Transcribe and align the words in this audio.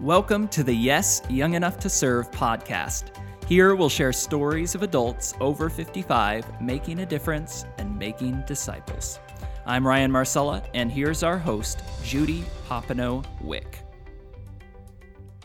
Welcome 0.00 0.48
to 0.48 0.64
the 0.64 0.72
Yes, 0.72 1.20
Young 1.28 1.52
Enough 1.52 1.78
to 1.80 1.90
Serve 1.90 2.30
podcast. 2.30 3.14
Here 3.46 3.74
we'll 3.74 3.90
share 3.90 4.14
stories 4.14 4.74
of 4.74 4.82
adults 4.82 5.34
over 5.40 5.68
55 5.68 6.62
making 6.62 7.00
a 7.00 7.06
difference 7.06 7.66
and 7.76 7.98
making 7.98 8.42
disciples. 8.46 9.20
I'm 9.66 9.86
Ryan 9.86 10.10
Marcella, 10.10 10.62
and 10.72 10.90
here's 10.90 11.22
our 11.22 11.36
host, 11.36 11.82
Judy 12.02 12.44
Papineau 12.66 13.26
Wick. 13.42 13.80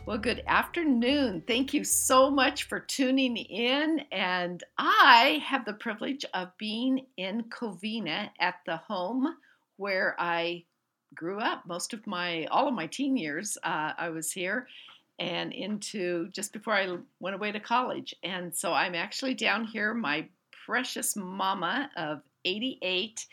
Well, 0.05 0.20
good 0.20 0.41
afternoon. 0.48 1.44
Thank 1.46 1.74
you 1.74 1.84
so 1.84 2.32
much 2.32 2.64
for 2.70 2.80
tuning 2.80 3.36
in. 3.36 4.06
And 4.14 4.64
I 4.78 5.44
have 5.46 5.66
the 5.66 5.74
privilege 5.74 6.24
of 6.34 6.58
being 6.58 7.08
in 7.18 7.44
Covina 7.50 8.30
at 8.40 8.56
the 8.66 8.78
home 8.78 9.36
where 9.76 10.16
I 10.18 10.64
grew 11.16 11.39
up. 11.39 11.66
Most 11.66 11.93
of 11.93 12.05
my, 12.05 12.45
all 12.45 12.68
of 12.68 12.73
my 12.73 12.88
teen 12.88 13.18
years, 13.18 13.57
uh, 13.64 13.93
I 13.97 14.09
was 14.09 14.32
here 14.32 14.68
and 15.20 15.54
into 15.54 16.28
just 16.29 16.51
before 16.51 16.73
I 16.73 16.97
went 17.19 17.36
away 17.36 17.51
to 17.51 17.60
college. 17.60 18.14
And 18.23 18.56
so 18.56 18.73
I'm 18.73 18.96
actually 18.96 19.33
down 19.33 19.65
here. 19.65 19.93
My 19.93 20.28
precious 20.65 21.15
mama 21.15 21.89
of 21.96 22.21
88 22.43 23.25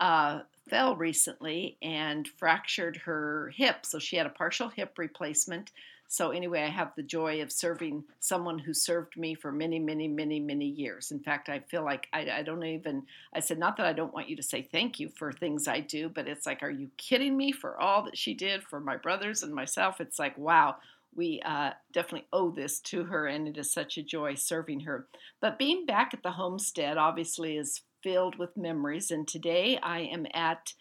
uh, 0.00 0.40
fell 0.68 0.96
recently 0.96 1.78
and 1.82 2.28
fractured 2.38 2.96
her 2.98 3.52
hip. 3.56 3.86
So 3.86 3.98
she 3.98 4.16
had 4.16 4.26
a 4.26 4.30
partial 4.30 4.68
hip 4.68 4.98
replacement. 4.98 5.72
So, 6.12 6.32
anyway, 6.32 6.64
I 6.64 6.70
have 6.70 6.90
the 6.96 7.04
joy 7.04 7.40
of 7.40 7.52
serving 7.52 8.02
someone 8.18 8.58
who 8.58 8.74
served 8.74 9.16
me 9.16 9.36
for 9.36 9.52
many, 9.52 9.78
many, 9.78 10.08
many, 10.08 10.40
many 10.40 10.66
years. 10.66 11.12
In 11.12 11.20
fact, 11.20 11.48
I 11.48 11.60
feel 11.60 11.84
like 11.84 12.08
I, 12.12 12.28
I, 12.28 12.42
don't 12.42 12.64
even, 12.64 13.04
I 13.32 13.38
said, 13.38 13.60
not 13.60 13.76
that 13.76 13.86
I 13.86 13.92
don't 13.92 14.12
want 14.12 14.28
you 14.28 14.34
to 14.34 14.42
say 14.42 14.60
thank 14.60 14.98
you 14.98 15.08
for 15.16 15.30
things 15.30 15.68
I 15.68 15.78
do, 15.78 16.08
but 16.08 16.26
it's 16.26 16.46
like, 16.46 16.64
are 16.64 16.70
you 16.70 16.90
kidding 16.96 17.36
me 17.36 17.52
for 17.52 17.80
all 17.80 18.02
that 18.02 18.18
she 18.18 18.34
did 18.34 18.64
for 18.64 18.80
my 18.80 18.96
brothers 18.96 19.44
and 19.44 19.54
myself? 19.54 20.00
It's 20.00 20.18
like, 20.18 20.36
wow, 20.36 20.78
we 21.14 21.40
uh, 21.44 21.70
definitely 21.92 22.26
owe 22.32 22.50
this 22.50 22.80
to 22.80 23.04
her, 23.04 23.28
and 23.28 23.46
it 23.46 23.56
is 23.56 23.72
such 23.72 23.96
a 23.96 24.02
joy 24.02 24.34
serving 24.34 24.80
her. 24.80 25.06
But 25.40 25.60
being 25.60 25.86
back 25.86 26.12
at 26.12 26.24
the 26.24 26.32
homestead 26.32 26.98
obviously 26.98 27.56
is 27.56 27.82
filled 28.02 28.36
with 28.36 28.56
memories, 28.56 29.12
and 29.12 29.28
today 29.28 29.78
I 29.80 30.00
am 30.00 30.26
at 30.34 30.74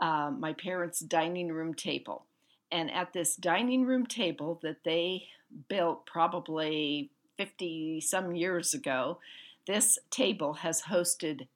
uh, 0.00 0.30
my 0.38 0.52
parents' 0.52 1.00
dining 1.00 1.48
room 1.48 1.72
table. 1.72 2.26
And 2.72 2.90
at 2.90 3.12
this 3.12 3.36
dining 3.36 3.84
room 3.84 4.06
table 4.06 4.60
that 4.62 4.84
they 4.84 5.28
built 5.68 6.06
probably 6.06 7.10
50 7.36 8.00
some 8.00 8.34
years 8.34 8.74
ago, 8.74 9.18
this 9.66 9.98
table 10.10 10.54
has 10.54 10.82
hosted 10.82 11.46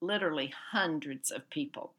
literally 0.00 0.52
hundreds 0.72 1.30
of 1.30 1.48
people. 1.50 1.92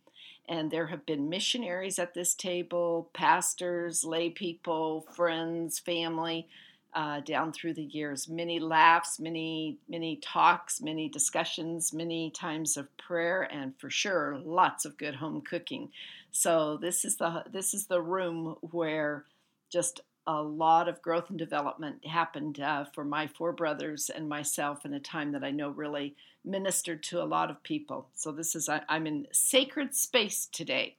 And 0.47 0.71
there 0.71 0.87
have 0.87 1.05
been 1.05 1.29
missionaries 1.29 1.99
at 1.99 2.13
this 2.13 2.33
table, 2.33 3.09
pastors, 3.13 4.03
lay 4.03 4.29
people, 4.29 5.05
friends, 5.15 5.79
family, 5.79 6.47
uh, 6.95 7.19
down 7.21 7.51
through 7.51 7.73
the 7.73 7.83
years. 7.83 8.27
Many 8.29 8.59
laughs, 8.59 9.19
many 9.19 9.77
many 9.87 10.17
talks, 10.17 10.81
many 10.81 11.09
discussions, 11.09 11.93
many 11.93 12.31
times 12.31 12.77
of 12.77 12.95
prayer, 12.97 13.43
and 13.43 13.73
for 13.79 13.89
sure 13.89 14.39
lots 14.43 14.85
of 14.85 14.97
good 14.97 15.15
home 15.15 15.41
cooking. 15.41 15.89
So 16.31 16.77
this 16.77 17.05
is 17.05 17.17
the 17.17 17.43
this 17.51 17.73
is 17.73 17.87
the 17.87 18.01
room 18.01 18.57
where 18.61 19.25
just 19.69 20.01
a 20.25 20.41
lot 20.41 20.87
of 20.87 21.01
growth 21.01 21.29
and 21.29 21.37
development 21.37 22.05
happened 22.05 22.59
uh, 22.59 22.85
for 22.93 23.03
my 23.03 23.27
four 23.27 23.51
brothers 23.51 24.09
and 24.09 24.29
myself 24.29 24.85
in 24.85 24.93
a 24.93 24.99
time 24.99 25.33
that 25.33 25.43
I 25.43 25.51
know 25.51 25.69
really 25.69 26.15
ministered 26.45 27.03
to 27.03 27.21
a 27.21 27.25
lot 27.25 27.49
of 27.49 27.61
people. 27.63 28.07
So 28.15 28.31
this 28.31 28.55
is 28.55 28.69
I, 28.69 28.81
I'm 28.87 29.07
in 29.07 29.27
sacred 29.31 29.95
space 29.95 30.47
today, 30.51 30.95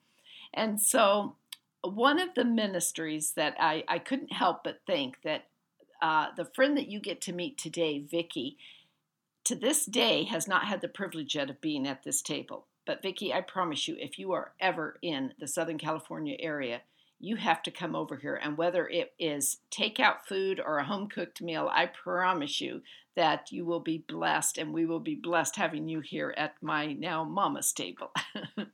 and 0.53 0.81
so 0.81 1.37
one 1.85 2.19
of 2.19 2.35
the 2.35 2.45
ministries 2.45 3.33
that 3.33 3.55
I, 3.59 3.85
I 3.89 3.99
couldn't 3.99 4.33
help 4.33 4.65
but 4.65 4.81
think 4.87 5.19
that 5.23 5.45
uh, 6.03 6.29
the 6.37 6.45
friend 6.45 6.77
that 6.77 6.89
you 6.89 7.01
get 7.01 7.21
to 7.23 7.33
meet 7.33 7.59
today, 7.59 7.99
Vicky, 7.99 8.57
to 9.45 9.55
this 9.55 9.85
day 9.85 10.25
has 10.25 10.49
not 10.49 10.67
had 10.67 10.81
the 10.81 10.89
privilege 10.89 11.35
yet 11.35 11.51
of 11.51 11.61
being 11.61 11.87
at 11.87 12.03
this 12.03 12.23
table. 12.23 12.67
But 12.87 13.03
Vicky, 13.03 13.33
I 13.33 13.41
promise 13.41 13.89
you, 13.89 13.97
if 13.99 14.19
you 14.19 14.33
are 14.33 14.53
ever 14.61 14.99
in 15.03 15.33
the 15.39 15.47
Southern 15.47 15.79
California 15.79 16.37
area, 16.39 16.83
you 17.21 17.37
have 17.37 17.63
to 17.63 17.71
come 17.71 17.95
over 17.95 18.17
here. 18.17 18.39
And 18.43 18.59
whether 18.59 18.87
it 18.87 19.15
is 19.19 19.59
takeout 19.71 20.23
food 20.27 20.61
or 20.65 20.79
a 20.79 20.85
home 20.85 21.09
cooked 21.09 21.41
meal, 21.41 21.71
I 21.73 21.87
promise 21.87 22.61
you 22.61 22.83
that 23.17 23.53
you 23.53 23.65
will 23.65 23.81
be 23.81 23.99
blessed, 23.99 24.59
and 24.59 24.73
we 24.73 24.87
will 24.87 25.01
be 25.01 25.15
blessed 25.15 25.57
having 25.57 25.89
you 25.89 26.01
here 26.01 26.35
at 26.37 26.55
my 26.61 26.93
now 26.93 27.25
mama's 27.25 27.73
table. 27.73 28.13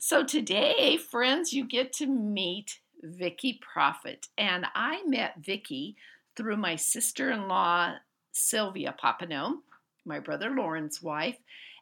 so 0.00 0.24
today, 0.24 0.96
friends, 0.96 1.52
you 1.52 1.64
get 1.64 1.92
to 1.94 2.06
meet 2.06 2.80
Vicky 3.02 3.60
Prophet, 3.60 4.28
and 4.38 4.66
I 4.74 5.02
met 5.04 5.34
Vicky 5.44 5.96
through 6.36 6.56
my 6.56 6.76
sister 6.76 7.30
in 7.30 7.48
law, 7.48 7.94
Sylvia 8.32 8.94
Papineau, 9.02 9.54
my 10.04 10.20
brother 10.20 10.50
Lauren's 10.50 11.02
wife. 11.02 11.36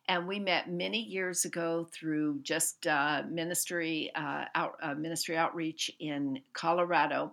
And 0.07 0.29
we 0.29 0.39
met 0.39 0.71
many 0.71 1.01
years 1.01 1.45
ago 1.45 1.89
through 1.93 2.41
just 2.43 2.87
uh, 2.87 3.23
ministry 3.29 4.11
uh, 4.15 4.45
out, 4.55 4.77
uh, 4.83 4.95
ministry 4.95 5.37
outreach 5.37 5.91
in 5.99 6.41
Colorado. 6.53 7.33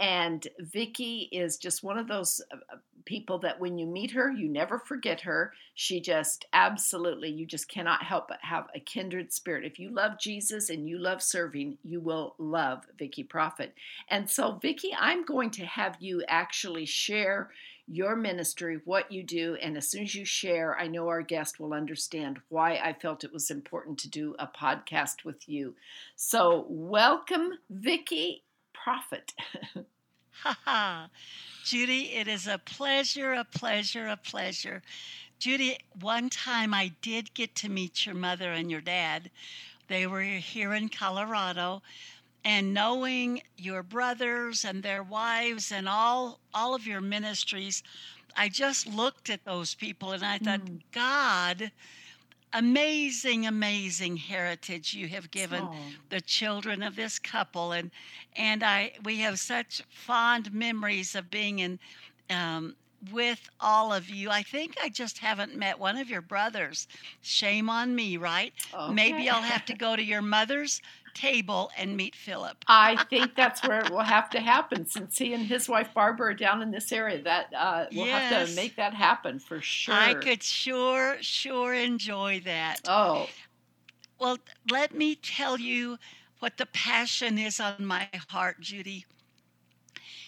And 0.00 0.46
Vicky 0.60 1.28
is 1.32 1.56
just 1.56 1.82
one 1.82 1.98
of 1.98 2.08
those 2.08 2.40
uh, 2.52 2.76
people 3.04 3.38
that 3.38 3.60
when 3.60 3.78
you 3.78 3.86
meet 3.86 4.12
her, 4.12 4.30
you 4.30 4.48
never 4.48 4.78
forget 4.78 5.20
her. 5.22 5.52
She 5.74 6.00
just 6.00 6.46
absolutely, 6.52 7.30
you 7.30 7.46
just 7.46 7.68
cannot 7.68 8.02
help 8.02 8.28
but 8.28 8.38
have 8.42 8.66
a 8.74 8.80
kindred 8.80 9.32
spirit. 9.32 9.64
If 9.64 9.78
you 9.78 9.90
love 9.90 10.18
Jesus 10.18 10.70
and 10.70 10.88
you 10.88 10.98
love 10.98 11.22
serving, 11.22 11.78
you 11.82 12.00
will 12.00 12.34
love 12.38 12.84
Vicky 12.98 13.22
Prophet. 13.22 13.74
And 14.08 14.28
so, 14.28 14.58
Vicky, 14.60 14.90
I'm 14.98 15.24
going 15.24 15.50
to 15.52 15.66
have 15.66 15.96
you 16.00 16.22
actually 16.28 16.86
share 16.86 17.50
your 17.86 18.16
ministry, 18.16 18.80
what 18.84 19.12
you 19.12 19.22
do, 19.22 19.56
and 19.60 19.76
as 19.76 19.88
soon 19.88 20.04
as 20.04 20.14
you 20.14 20.24
share, 20.24 20.78
I 20.78 20.86
know 20.86 21.08
our 21.08 21.20
guest 21.20 21.60
will 21.60 21.74
understand 21.74 22.40
why 22.48 22.76
I 22.76 22.94
felt 22.94 23.24
it 23.24 23.32
was 23.32 23.50
important 23.50 23.98
to 23.98 24.08
do 24.08 24.34
a 24.38 24.46
podcast 24.46 25.24
with 25.24 25.46
you. 25.48 25.74
So, 26.16 26.64
welcome, 26.68 27.58
Vicky 27.68 28.44
Prophet. 28.72 29.34
Ha 30.42 30.58
ha. 30.64 31.10
Judy, 31.64 32.12
it 32.12 32.28
is 32.28 32.46
a 32.46 32.58
pleasure, 32.58 33.32
a 33.32 33.44
pleasure, 33.44 34.06
a 34.08 34.16
pleasure. 34.16 34.82
Judy, 35.38 35.78
one 36.00 36.30
time 36.30 36.74
I 36.74 36.92
did 37.00 37.34
get 37.34 37.54
to 37.56 37.68
meet 37.68 38.06
your 38.06 38.14
mother 38.14 38.52
and 38.52 38.70
your 38.70 38.80
dad. 38.80 39.30
They 39.88 40.06
were 40.06 40.22
here 40.22 40.74
in 40.74 40.88
Colorado. 40.88 41.82
And 42.44 42.74
knowing 42.74 43.42
your 43.56 43.82
brothers 43.82 44.64
and 44.64 44.82
their 44.82 45.02
wives 45.02 45.72
and 45.72 45.88
all 45.88 46.40
all 46.52 46.74
of 46.74 46.86
your 46.86 47.00
ministries, 47.00 47.82
I 48.36 48.48
just 48.48 48.86
looked 48.86 49.30
at 49.30 49.44
those 49.44 49.74
people 49.74 50.12
and 50.12 50.24
I 50.24 50.38
thought, 50.38 50.60
mm. 50.60 50.80
God, 50.92 51.72
amazing, 52.54 53.46
amazing 53.46 54.16
heritage 54.16 54.94
you 54.94 55.08
have 55.08 55.30
given 55.30 55.64
oh. 55.64 55.76
the 56.08 56.20
children 56.20 56.82
of 56.82 56.96
this 56.96 57.18
couple, 57.18 57.72
and 57.72 57.90
and 58.36 58.62
I 58.62 58.92
we 59.04 59.18
have 59.18 59.38
such 59.38 59.82
fond 59.90 60.52
memories 60.52 61.14
of 61.14 61.30
being 61.30 61.58
in. 61.58 61.78
Um, 62.30 62.74
with 63.12 63.48
all 63.60 63.92
of 63.92 64.08
you. 64.08 64.30
I 64.30 64.42
think 64.42 64.76
I 64.82 64.88
just 64.88 65.18
haven't 65.18 65.56
met 65.56 65.78
one 65.78 65.96
of 65.96 66.08
your 66.08 66.20
brothers. 66.20 66.86
Shame 67.22 67.68
on 67.68 67.94
me, 67.94 68.16
right? 68.16 68.52
Okay. 68.72 68.92
Maybe 68.92 69.28
I'll 69.28 69.42
have 69.42 69.64
to 69.66 69.74
go 69.74 69.96
to 69.96 70.02
your 70.02 70.22
mother's 70.22 70.80
table 71.14 71.70
and 71.76 71.96
meet 71.96 72.14
Philip. 72.14 72.56
I 72.68 73.02
think 73.04 73.34
that's 73.36 73.66
where 73.66 73.80
it 73.80 73.90
will 73.90 74.00
have 74.00 74.28
to 74.30 74.40
happen 74.40 74.86
since 74.86 75.16
he 75.16 75.32
and 75.32 75.46
his 75.46 75.68
wife 75.68 75.88
Barbara 75.94 76.30
are 76.30 76.34
down 76.34 76.62
in 76.62 76.70
this 76.70 76.92
area. 76.92 77.22
That 77.22 77.52
uh, 77.56 77.86
we'll 77.92 78.06
yes. 78.06 78.32
have 78.32 78.48
to 78.48 78.56
make 78.56 78.76
that 78.76 78.94
happen 78.94 79.38
for 79.38 79.60
sure. 79.60 79.94
I 79.94 80.14
could 80.14 80.42
sure, 80.42 81.16
sure 81.20 81.72
enjoy 81.72 82.40
that. 82.44 82.80
Oh. 82.86 83.28
Well, 84.18 84.38
let 84.70 84.94
me 84.94 85.16
tell 85.16 85.58
you 85.58 85.98
what 86.40 86.56
the 86.56 86.66
passion 86.66 87.38
is 87.38 87.60
on 87.60 87.84
my 87.84 88.08
heart, 88.28 88.60
Judy. 88.60 89.06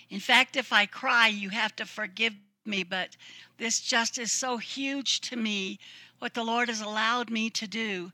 In 0.09 0.21
fact, 0.21 0.57
if 0.57 0.73
I 0.73 0.87
cry, 0.87 1.29
you 1.29 1.51
have 1.51 1.75
to 1.77 1.85
forgive 1.85 2.35
me, 2.67 2.83
but 2.83 3.17
this 3.59 3.81
just 3.81 4.19
is 4.19 4.33
so 4.33 4.57
huge 4.57 5.21
to 5.23 5.37
me 5.37 5.79
what 6.19 6.35
the 6.35 6.45
Lord 6.45 6.69
has 6.69 6.81
allowed 6.81 7.31
me 7.31 7.51
to 7.51 7.67
do. 7.67 8.13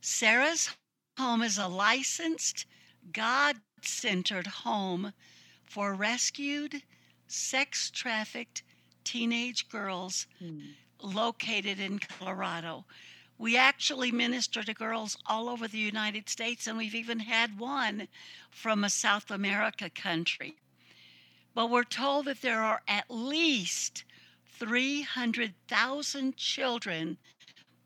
Sarah's 0.00 0.70
Home 1.18 1.42
is 1.42 1.58
a 1.58 1.68
licensed, 1.68 2.64
God 3.12 3.60
centered 3.82 4.46
home 4.46 5.12
for 5.62 5.94
rescued, 5.94 6.82
sex 7.26 7.90
trafficked 7.90 8.62
teenage 9.04 9.68
girls 9.68 10.26
mm. 10.42 10.74
located 11.02 11.78
in 11.78 11.98
Colorado. 11.98 12.86
We 13.36 13.58
actually 13.58 14.10
minister 14.10 14.62
to 14.62 14.72
girls 14.72 15.18
all 15.26 15.50
over 15.50 15.68
the 15.68 15.78
United 15.78 16.30
States, 16.30 16.66
and 16.66 16.78
we've 16.78 16.94
even 16.94 17.20
had 17.20 17.58
one 17.58 18.08
from 18.50 18.84
a 18.84 18.90
South 18.90 19.30
America 19.30 19.90
country. 19.90 20.56
But 21.54 21.70
we're 21.70 21.84
told 21.84 22.26
that 22.26 22.40
there 22.40 22.62
are 22.62 22.82
at 22.88 23.04
least 23.10 24.04
300,000 24.58 26.36
children 26.36 27.18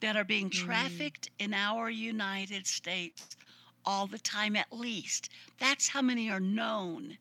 that 0.01 0.17
are 0.17 0.25
being 0.25 0.51
mm. 0.51 0.53
trafficked 0.53 1.31
mm. 1.31 1.45
in 1.45 1.55
our 1.55 1.91
United 1.91 2.67
States 2.67 3.37
all 3.85 4.07
the 4.07 4.19
time, 4.19 4.57
at 4.57 4.73
least. 4.73 5.31
That's 5.59 5.89
how 5.89 6.03
many 6.03 6.31
are 6.31 6.41
known. 6.41 7.19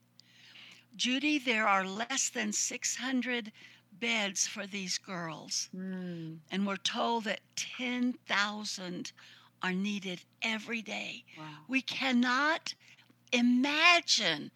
Judy, 0.95 1.37
there 1.37 1.67
are 1.67 1.85
less 1.85 2.29
than 2.29 2.51
600 2.53 3.51
beds 3.99 4.47
for 4.47 4.65
these 4.65 4.97
girls. 4.97 5.69
Mm, 5.75 6.39
And 6.51 6.67
we're 6.67 6.77
told 6.77 7.25
that 7.25 7.39
10,000 7.55 9.11
are 9.61 9.73
needed 9.73 10.21
every 10.41 10.81
day. 10.81 11.23
wow. 11.37 11.45
We 11.67 11.81
cannot 11.81 12.73
imagine 13.31 14.51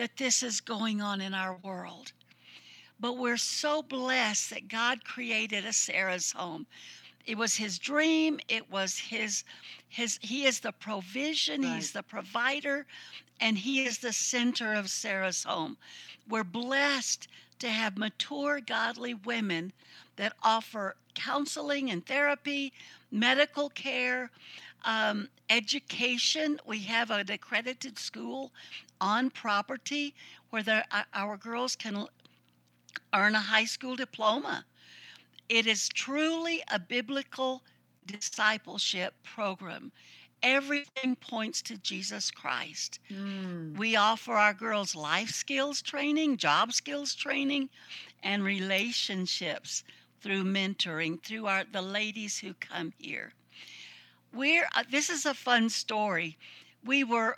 that 0.00 0.16
this 0.16 0.42
is 0.42 0.62
going 0.62 1.02
on 1.02 1.20
in 1.20 1.34
our 1.34 1.58
world. 1.62 2.12
But 3.00 3.18
we're 3.18 3.36
so 3.36 3.82
blessed 3.82 4.48
that 4.48 4.66
God 4.66 5.04
created 5.04 5.66
a 5.66 5.74
Sarah's 5.74 6.32
home. 6.32 6.66
It 7.26 7.36
was 7.36 7.54
his 7.54 7.78
dream, 7.78 8.40
it 8.48 8.70
was 8.72 8.96
his 8.96 9.44
his 9.90 10.18
he 10.22 10.46
is 10.46 10.58
the 10.60 10.72
provision, 10.72 11.62
he's 11.62 11.92
the 11.92 12.02
provider, 12.02 12.86
and 13.42 13.58
he 13.58 13.84
is 13.84 13.98
the 13.98 14.14
center 14.14 14.72
of 14.72 14.88
Sarah's 14.88 15.44
home. 15.44 15.76
We're 16.30 16.44
blessed 16.44 17.28
to 17.58 17.68
have 17.68 17.98
mature 17.98 18.62
godly 18.62 19.12
women 19.12 19.70
that 20.16 20.32
offer 20.42 20.96
counseling 21.14 21.90
and 21.90 22.06
therapy, 22.06 22.72
medical 23.10 23.68
care, 23.68 24.30
um, 24.84 25.28
education. 25.48 26.60
We 26.66 26.80
have 26.84 27.10
an 27.10 27.30
accredited 27.30 27.98
school 27.98 28.52
on 29.00 29.30
property 29.30 30.14
where 30.50 30.62
the, 30.62 30.84
uh, 30.90 31.04
our 31.14 31.36
girls 31.36 31.76
can 31.76 32.06
earn 33.14 33.34
a 33.34 33.40
high 33.40 33.64
school 33.64 33.96
diploma. 33.96 34.64
It 35.48 35.66
is 35.66 35.88
truly 35.88 36.62
a 36.68 36.78
biblical 36.78 37.62
discipleship 38.06 39.14
program. 39.22 39.92
Everything 40.42 41.16
points 41.16 41.60
to 41.62 41.76
Jesus 41.78 42.30
Christ. 42.30 42.98
Mm, 43.10 43.76
We 43.76 43.96
offer 43.96 44.32
our 44.34 44.54
girls 44.54 44.94
life 44.94 45.30
skills 45.30 45.82
training, 45.82 46.36
job 46.38 46.72
skills 46.72 47.14
training, 47.14 47.70
and 48.22 48.42
relationships 48.44 49.84
through 50.20 50.44
mentoring 50.44 51.22
through 51.22 51.46
our 51.46 51.64
the 51.64 51.82
ladies 51.82 52.38
who 52.38 52.54
come 52.54 52.92
here. 52.98 53.34
We're 54.32 54.68
uh, 54.74 54.84
this 54.90 55.10
is 55.10 55.26
a 55.26 55.34
fun 55.34 55.68
story. 55.70 56.38
We 56.84 57.04
were 57.04 57.36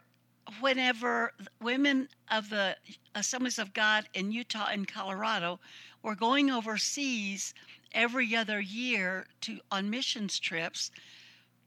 whenever 0.60 1.32
women 1.60 2.08
of 2.30 2.50
the 2.50 2.76
Assemblies 3.14 3.58
of 3.58 3.72
God 3.72 4.08
in 4.12 4.32
Utah 4.32 4.68
and 4.70 4.86
Colorado 4.86 5.60
were 6.02 6.14
going 6.14 6.50
overseas 6.50 7.54
every 7.92 8.34
other 8.34 8.60
year 8.60 9.26
to 9.42 9.60
on 9.70 9.90
missions 9.90 10.38
trips, 10.38 10.90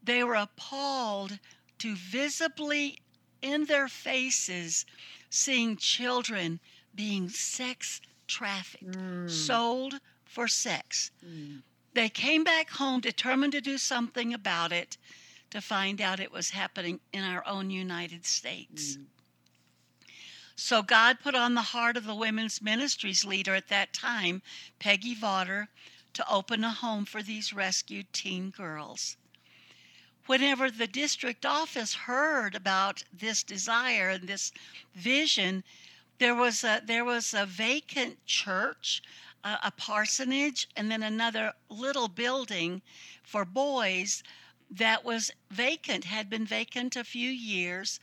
they 0.04 0.24
were 0.24 0.36
appalled 0.36 1.40
to 1.80 1.96
visibly 1.96 3.00
in 3.42 3.66
their 3.66 3.88
faces 3.88 4.86
seeing 5.30 5.78
children 5.78 6.60
being 6.94 7.30
sex 7.30 8.02
trafficked, 8.28 8.86
mm, 8.98 9.30
sold 9.30 10.00
for 10.26 10.48
sex. 10.48 11.12
mm. 11.26 11.62
They 11.96 12.10
came 12.10 12.44
back 12.44 12.72
home 12.72 13.00
determined 13.00 13.54
to 13.54 13.62
do 13.62 13.78
something 13.78 14.34
about 14.34 14.74
it 14.74 14.98
to 15.50 15.62
find 15.62 16.02
out 16.02 16.20
it 16.20 16.32
was 16.32 16.50
happening 16.50 17.00
in 17.14 17.24
our 17.24 17.48
own 17.48 17.70
United 17.70 18.26
States. 18.26 18.98
Mm. 18.98 19.06
So 20.58 20.82
God 20.82 21.22
put 21.22 21.36
on 21.36 21.54
the 21.54 21.62
heart 21.62 21.96
of 21.96 22.04
the 22.04 22.14
women's 22.14 22.62
ministries 22.62 23.24
leader 23.24 23.56
at 23.56 23.70
that 23.70 23.94
time, 23.94 24.42
Peggy 24.78 25.16
Vaughter, 25.16 25.70
to 26.12 26.30
open 26.30 26.66
a 26.66 26.72
home 26.72 27.06
for 27.06 27.24
these 27.24 27.54
rescued 27.54 28.12
teen 28.12 28.50
girls. 28.50 29.16
Whenever 30.26 30.70
the 30.70 30.88
district 30.88 31.46
office 31.46 31.94
heard 31.94 32.56
about 32.56 33.06
this 33.14 33.42
desire 33.42 34.10
and 34.10 34.28
this 34.28 34.52
vision, 34.94 35.64
there 36.18 36.36
was 36.36 36.62
a 36.66 36.82
there 36.84 37.06
was 37.06 37.34
a 37.34 37.46
vacant 37.46 38.26
church, 38.26 39.02
a, 39.46 39.60
a 39.66 39.72
parsonage, 39.72 40.68
and 40.76 40.92
then 40.92 41.04
another 41.04 41.54
little 41.70 42.10
building 42.10 42.82
for 43.24 43.46
boys 43.46 44.24
that 44.72 45.06
was 45.06 45.32
vacant, 45.52 46.06
had 46.06 46.30
been 46.30 46.46
vacant 46.46 46.98
a 46.98 47.06
few 47.06 47.30
years. 47.30 48.00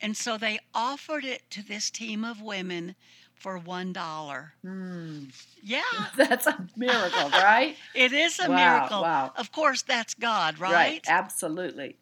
And 0.00 0.16
so 0.16 0.38
they 0.38 0.60
offered 0.74 1.24
it 1.24 1.50
to 1.50 1.62
this 1.66 1.90
team 1.90 2.24
of 2.24 2.40
women 2.42 2.96
for 3.34 3.58
one 3.58 3.92
dollar. 3.92 4.54
Mm. 4.64 5.32
Yeah, 5.62 5.82
That's 6.16 6.46
a 6.46 6.68
miracle, 6.76 7.30
right? 7.30 7.76
it 7.94 8.12
is 8.12 8.38
a 8.38 8.48
Wow, 8.48 8.56
miracle. 8.56 9.02
wow. 9.02 9.32
Of 9.36 9.52
course, 9.52 9.82
that's 9.82 10.14
God, 10.14 10.58
right? 10.58 11.04
Absolutely. 11.08 11.96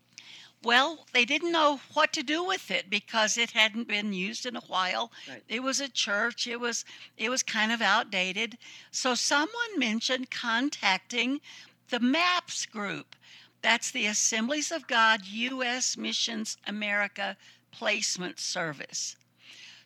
Well, 0.65 1.07
they 1.13 1.25
didn't 1.25 1.51
know 1.53 1.81
what 1.93 2.13
to 2.13 2.23
do 2.23 2.45
with 2.45 2.71
it 2.71 2.89
because 2.89 3.37
it 3.37 3.51
hadn't 3.51 3.89
been 3.89 4.13
used 4.13 4.47
in 4.47 4.55
a 4.57 4.61
while. 4.61 5.11
Right. 5.29 5.43
It 5.49 5.63
was 5.63 5.81
a 5.81 5.89
church. 5.89 6.47
It 6.47 6.61
was 6.61 6.85
it 7.17 7.31
was 7.31 7.43
kind 7.43 7.73
of 7.73 7.83
outdated. 7.83 8.59
So 8.91 9.15
someone 9.15 9.79
mentioned 9.79 10.31
contacting 10.31 11.41
the 11.89 12.01
MAPS 12.01 12.67
group. 12.67 13.17
That's 13.61 13.91
the 13.91 14.07
Assemblies 14.07 14.71
of 14.73 14.87
God 14.87 15.27
US 15.27 15.97
Missions 15.97 16.57
America 16.67 17.37
Placement 17.73 18.39
Service. 18.39 19.17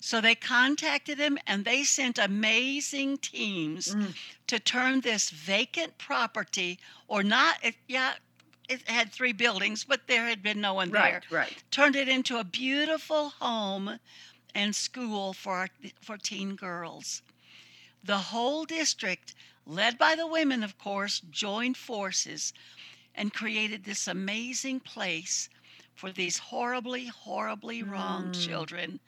So 0.00 0.20
they 0.20 0.34
contacted 0.34 1.19
them 1.19 1.38
and 1.46 1.64
they 1.64 1.82
sent 1.82 2.19
amazing 2.19 3.19
teams 3.19 3.94
Mm. 3.94 4.14
to 4.46 4.58
turn 4.58 5.00
this 5.00 5.31
vacant 5.31 5.96
property 5.99 6.79
or 7.08 7.22
not 7.22 7.56
yeah 7.88 8.14
it 8.68 8.88
had 8.88 9.12
three 9.12 9.32
buildings 9.32 9.84
but 9.84 10.06
there 10.06 10.26
had 10.26 10.42
been 10.42 10.60
no 10.60 10.74
one 10.74 10.90
there 10.90 11.22
Right, 11.30 11.30
right. 11.30 11.62
turned 11.70 11.96
it 11.96 12.08
into 12.08 12.38
a 12.38 12.44
beautiful 12.44 13.30
home 13.30 13.98
and 14.54 14.74
school 14.74 15.32
for 15.32 15.52
our, 15.54 15.68
for 16.00 16.16
teen 16.16 16.54
girls. 16.56 17.22
The 18.04 18.16
whole 18.18 18.64
district, 18.64 19.34
led 19.66 19.98
by 19.98 20.14
the 20.14 20.26
women, 20.26 20.62
of 20.62 20.78
course, 20.78 21.20
joined 21.30 21.76
forces 21.76 22.52
and 23.14 23.32
created 23.34 23.84
this 23.84 24.06
amazing 24.06 24.80
place 24.80 25.48
for 25.94 26.12
these 26.12 26.38
horribly, 26.38 27.06
horribly 27.06 27.82
wronged 27.82 28.34
Mm. 28.34 28.46
children 28.46 29.00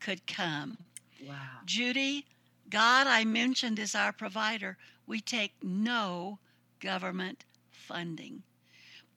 could 0.00 0.26
come. 0.26 0.78
Wow. 1.26 1.36
Judy, 1.64 2.26
God, 2.68 3.06
I 3.06 3.24
mentioned, 3.24 3.78
is 3.78 3.94
our 3.94 4.12
provider. 4.12 4.76
We 5.06 5.20
take 5.20 5.52
no 5.62 6.38
government 6.80 7.44
funding. 7.70 8.42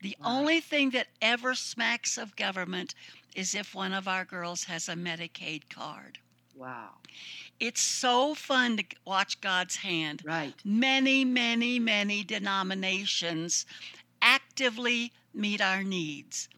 The 0.04 0.18
Wow. 0.20 0.40
only 0.40 0.60
thing 0.60 0.90
that 0.90 1.08
ever 1.22 1.54
smacks 1.54 2.18
of 2.18 2.36
government 2.36 2.94
is 3.34 3.54
if 3.54 3.74
one 3.74 3.94
of 3.94 4.06
our 4.06 4.26
girls 4.26 4.64
has 4.64 4.86
a 4.86 4.92
Medicaid 4.92 5.70
card. 5.70 6.18
Wow. 6.54 6.98
It's 7.58 7.80
so 7.80 8.34
fun 8.34 8.76
to 8.76 8.84
watch 9.06 9.40
God's 9.40 9.76
hand. 9.76 10.20
Right. 10.22 10.54
Many, 10.62 11.24
many, 11.24 11.78
many 11.78 12.22
denominations 12.22 13.64
actively 14.20 15.10
meet 15.32 15.62
our 15.62 15.82
needs, 15.82 16.50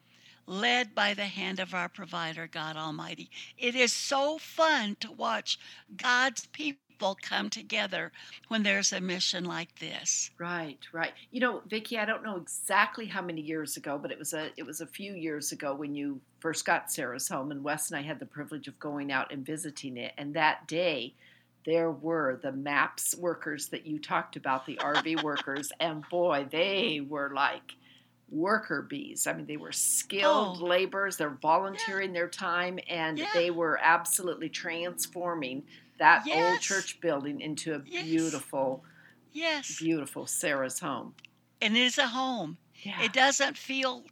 led 0.46 0.92
by 0.92 1.14
the 1.14 1.26
hand 1.26 1.60
of 1.60 1.72
our 1.72 1.88
provider, 1.88 2.48
God 2.48 2.76
Almighty. 2.76 3.30
It 3.56 3.76
is 3.76 3.92
so 3.92 4.38
fun 4.38 4.96
to 4.96 5.12
watch 5.12 5.56
God's 5.96 6.46
people 6.46 6.85
come 7.00 7.50
together 7.50 8.10
when 8.48 8.62
there's 8.62 8.92
a 8.92 9.00
mission 9.00 9.44
like 9.44 9.78
this. 9.78 10.30
Right, 10.38 10.78
right. 10.92 11.12
You 11.30 11.40
know, 11.40 11.62
Vicki, 11.68 11.98
I 11.98 12.04
don't 12.04 12.24
know 12.24 12.36
exactly 12.36 13.06
how 13.06 13.20
many 13.22 13.40
years 13.42 13.76
ago, 13.76 13.98
but 14.00 14.10
it 14.10 14.18
was 14.18 14.32
a 14.32 14.50
it 14.56 14.64
was 14.64 14.80
a 14.80 14.86
few 14.86 15.14
years 15.14 15.52
ago 15.52 15.74
when 15.74 15.94
you 15.94 16.20
first 16.40 16.64
got 16.64 16.90
Sarah's 16.90 17.28
home, 17.28 17.50
and 17.50 17.62
Wes 17.62 17.90
and 17.90 17.98
I 17.98 18.02
had 18.02 18.18
the 18.18 18.26
privilege 18.26 18.66
of 18.68 18.78
going 18.78 19.12
out 19.12 19.32
and 19.32 19.44
visiting 19.44 19.96
it. 19.96 20.12
And 20.16 20.34
that 20.34 20.66
day, 20.66 21.14
there 21.64 21.90
were 21.90 22.38
the 22.42 22.52
MAPS 22.52 23.16
workers 23.16 23.68
that 23.68 23.86
you 23.86 23.98
talked 23.98 24.36
about, 24.36 24.64
the 24.66 24.76
RV 24.76 25.22
workers, 25.24 25.72
and 25.80 26.04
boy, 26.08 26.46
they 26.50 27.00
were 27.06 27.32
like 27.34 27.72
worker 28.28 28.82
bees. 28.82 29.28
I 29.28 29.34
mean, 29.34 29.46
they 29.46 29.56
were 29.56 29.70
skilled 29.70 30.58
Oh. 30.60 30.64
laborers. 30.64 31.16
They're 31.16 31.30
volunteering 31.30 32.12
their 32.12 32.28
time, 32.28 32.78
and 32.88 33.18
Yeah. 33.18 33.26
they 33.34 33.50
were 33.52 33.78
absolutely 33.80 34.48
transforming 34.48 35.64
that 35.98 36.26
old 36.30 36.60
church 36.60 37.00
building 37.00 37.40
into 37.40 37.74
a 37.74 37.82
Yes. 37.86 38.04
beautiful 38.04 38.84
Yes, 39.32 39.78
beautiful 39.78 40.26
Sarah's 40.26 40.78
home. 40.80 41.14
and 41.60 41.76
it 41.76 41.80
is 41.80 41.98
a 41.98 42.06
home. 42.08 42.56
Yeah. 42.82 43.02
It 43.02 43.12
doesn't 43.12 43.56
feel 43.58 44.04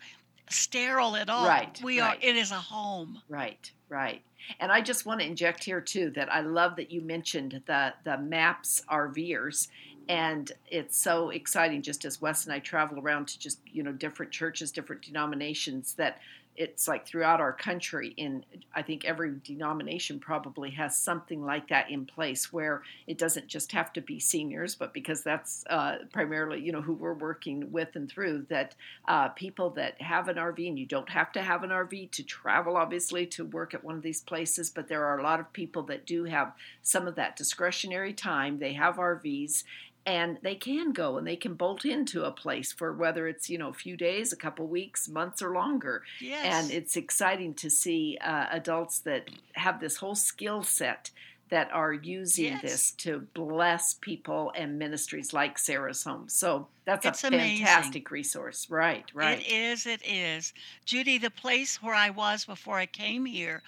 sterile 0.50 1.16
at 1.16 1.28
all. 1.30 1.46
Right, 1.46 1.80
We 1.82 2.00
right. 2.00 2.16
are. 2.18 2.26
It 2.26 2.36
is 2.36 2.50
a 2.50 2.56
home. 2.56 3.22
Right, 3.28 3.70
right. 3.88 4.22
And 4.60 4.70
I 4.70 4.80
just 4.82 5.06
want 5.06 5.20
to 5.20 5.26
inject 5.26 5.64
here 5.64 5.80
too 5.80 6.10
that 6.10 6.30
I 6.32 6.40
love 6.40 6.76
that 6.76 6.90
you 6.90 7.00
mentioned 7.00 7.62
the 7.66 7.94
the 8.04 8.18
maps 8.18 8.82
RVers 8.90 9.68
and 10.06 10.52
it's 10.70 10.98
so 10.98 11.30
exciting 11.30 11.80
just 11.80 12.04
as 12.04 12.20
Wes 12.20 12.44
and 12.44 12.52
I 12.52 12.58
travel 12.58 12.98
around 13.00 13.26
to 13.28 13.38
just, 13.38 13.60
you 13.66 13.82
know, 13.82 13.92
different 13.92 14.30
churches, 14.32 14.70
different 14.70 15.00
denominations 15.00 15.94
that 15.94 16.20
it's 16.56 16.86
like 16.88 17.06
throughout 17.06 17.40
our 17.40 17.52
country 17.52 18.14
in 18.16 18.44
i 18.74 18.82
think 18.82 19.04
every 19.04 19.34
denomination 19.44 20.18
probably 20.18 20.70
has 20.70 20.96
something 20.96 21.44
like 21.44 21.68
that 21.68 21.90
in 21.90 22.04
place 22.06 22.52
where 22.52 22.82
it 23.06 23.18
doesn't 23.18 23.46
just 23.46 23.72
have 23.72 23.92
to 23.92 24.00
be 24.00 24.18
seniors 24.18 24.74
but 24.74 24.92
because 24.92 25.22
that's 25.22 25.64
uh, 25.70 25.96
primarily 26.12 26.60
you 26.60 26.72
know 26.72 26.82
who 26.82 26.94
we're 26.94 27.14
working 27.14 27.70
with 27.72 27.96
and 27.96 28.10
through 28.10 28.44
that 28.48 28.74
uh, 29.08 29.28
people 29.28 29.70
that 29.70 30.00
have 30.00 30.28
an 30.28 30.36
rv 30.36 30.68
and 30.68 30.78
you 30.78 30.86
don't 30.86 31.08
have 31.08 31.32
to 31.32 31.42
have 31.42 31.62
an 31.62 31.70
rv 31.70 32.10
to 32.10 32.22
travel 32.22 32.76
obviously 32.76 33.26
to 33.26 33.44
work 33.44 33.74
at 33.74 33.84
one 33.84 33.96
of 33.96 34.02
these 34.02 34.20
places 34.20 34.70
but 34.70 34.88
there 34.88 35.04
are 35.04 35.18
a 35.18 35.22
lot 35.22 35.40
of 35.40 35.52
people 35.52 35.82
that 35.82 36.06
do 36.06 36.24
have 36.24 36.52
some 36.82 37.06
of 37.06 37.14
that 37.16 37.36
discretionary 37.36 38.12
time. 38.12 38.58
They 38.58 38.74
have 38.74 38.96
rvs 38.96 39.64
and 40.06 40.38
they 40.42 40.54
can 40.54 40.92
go 40.92 41.16
and 41.16 41.26
they 41.26 41.36
can 41.36 41.54
bolt 41.54 41.84
into 41.84 42.24
a 42.24 42.30
place 42.30 42.72
for 42.72 42.92
whether 42.92 43.26
it's 43.28 43.48
you 43.48 43.56
know 43.58 43.68
a 43.70 43.72
few 43.74 43.96
days 43.96 44.32
a 44.32 44.36
couple 44.36 44.66
weeks 44.66 45.08
months 45.08 45.40
or 45.42 45.52
longer 45.54 46.02
Yes. 46.20 46.64
and 46.64 46.72
it's 46.72 46.96
exciting 46.96 47.54
to 47.54 47.70
see 47.70 48.18
uh, 48.20 48.46
adults 48.50 49.00
that 49.00 49.28
have 49.54 49.80
this 49.80 49.96
whole 49.96 50.14
skill 50.14 50.62
set 50.62 51.10
that 51.50 51.70
are 51.72 51.92
using 51.92 52.44
Yes. 52.46 52.62
this 52.62 52.90
to 52.92 53.20
bless 53.34 53.94
people 53.94 54.52
and 54.56 54.78
ministries 54.78 55.32
like 55.32 55.58
sarah's 55.58 56.02
home 56.04 56.28
so 56.28 56.66
that's 56.84 57.06
It's 57.06 57.24
a 57.24 57.28
amazing. 57.28 57.64
fantastic 57.64 58.10
resource 58.10 58.68
right 58.68 59.04
right 59.14 59.40
It 59.40 59.50
is, 59.50 59.86
it 59.86 60.02
is. 60.06 60.52
Judy, 60.84 61.16
the 61.18 61.30
place 61.30 61.82
where 61.82 61.94
I 61.94 62.10
was 62.10 62.44
before 62.44 62.76
I 62.78 62.84
came 62.86 63.24
here, 63.24 63.62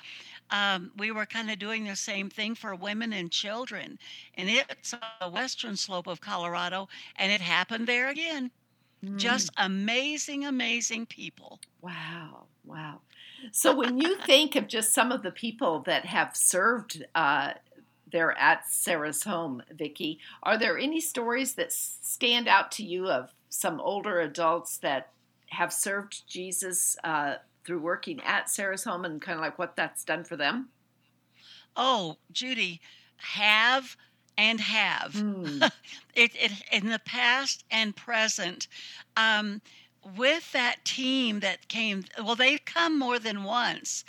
um, 0.50 0.92
we 0.96 1.10
were 1.10 1.26
kind 1.26 1.50
of 1.50 1.58
doing 1.58 1.84
the 1.84 1.96
same 1.96 2.30
thing 2.30 2.54
for 2.54 2.74
women 2.74 3.12
and 3.12 3.30
children. 3.30 3.98
And 4.34 4.48
it's 4.48 4.94
on 4.94 5.00
the 5.20 5.28
western 5.28 5.76
slope 5.76 6.06
of 6.06 6.20
Colorado, 6.20 6.88
and 7.16 7.32
it 7.32 7.40
happened 7.40 7.86
there 7.86 8.08
again. 8.08 8.50
Mm. 9.04 9.16
Just 9.16 9.50
amazing, 9.56 10.44
amazing 10.44 11.06
people. 11.06 11.60
Wow, 11.82 12.44
wow. 12.64 13.00
So 13.52 13.74
when 13.76 13.98
you 13.98 14.16
think 14.26 14.56
of 14.56 14.68
just 14.68 14.94
some 14.94 15.12
of 15.12 15.22
the 15.22 15.30
people 15.30 15.80
that 15.80 16.06
have 16.06 16.36
served 16.36 17.04
uh, 17.14 17.52
there 18.10 18.36
at 18.38 18.68
Sarah's 18.68 19.24
home, 19.24 19.62
Vicki, 19.70 20.18
are 20.42 20.58
there 20.58 20.78
any 20.78 21.00
stories 21.00 21.54
that 21.54 21.72
stand 21.72 22.48
out 22.48 22.70
to 22.72 22.84
you 22.84 23.08
of 23.08 23.32
some 23.48 23.80
older 23.80 24.20
adults 24.20 24.78
that 24.78 25.10
have 25.50 25.72
served 25.72 26.26
Jesus 26.28 26.96
uh, 27.04 27.36
through 27.66 27.80
working 27.80 28.20
at 28.22 28.48
Sarah's 28.48 28.84
home 28.84 29.04
and 29.04 29.20
kind 29.20 29.36
of 29.36 29.42
like 29.42 29.58
what 29.58 29.76
that's 29.76 30.04
done 30.04 30.24
for 30.24 30.36
them? 30.36 30.68
Oh, 31.76 32.16
Judy, 32.32 32.80
have 33.16 33.96
and 34.38 34.60
have. 34.60 35.14
Hmm. 35.14 35.62
it, 36.14 36.32
it 36.34 36.52
in 36.72 36.88
the 36.88 37.00
past 37.00 37.64
and 37.70 37.94
present 37.94 38.68
um, 39.16 39.60
with 40.16 40.52
that 40.52 40.84
team 40.84 41.40
that 41.40 41.68
came 41.68 42.04
well 42.22 42.36
they've 42.36 42.64
come 42.64 42.98
more 42.98 43.18
than 43.18 43.42
once 43.42 44.04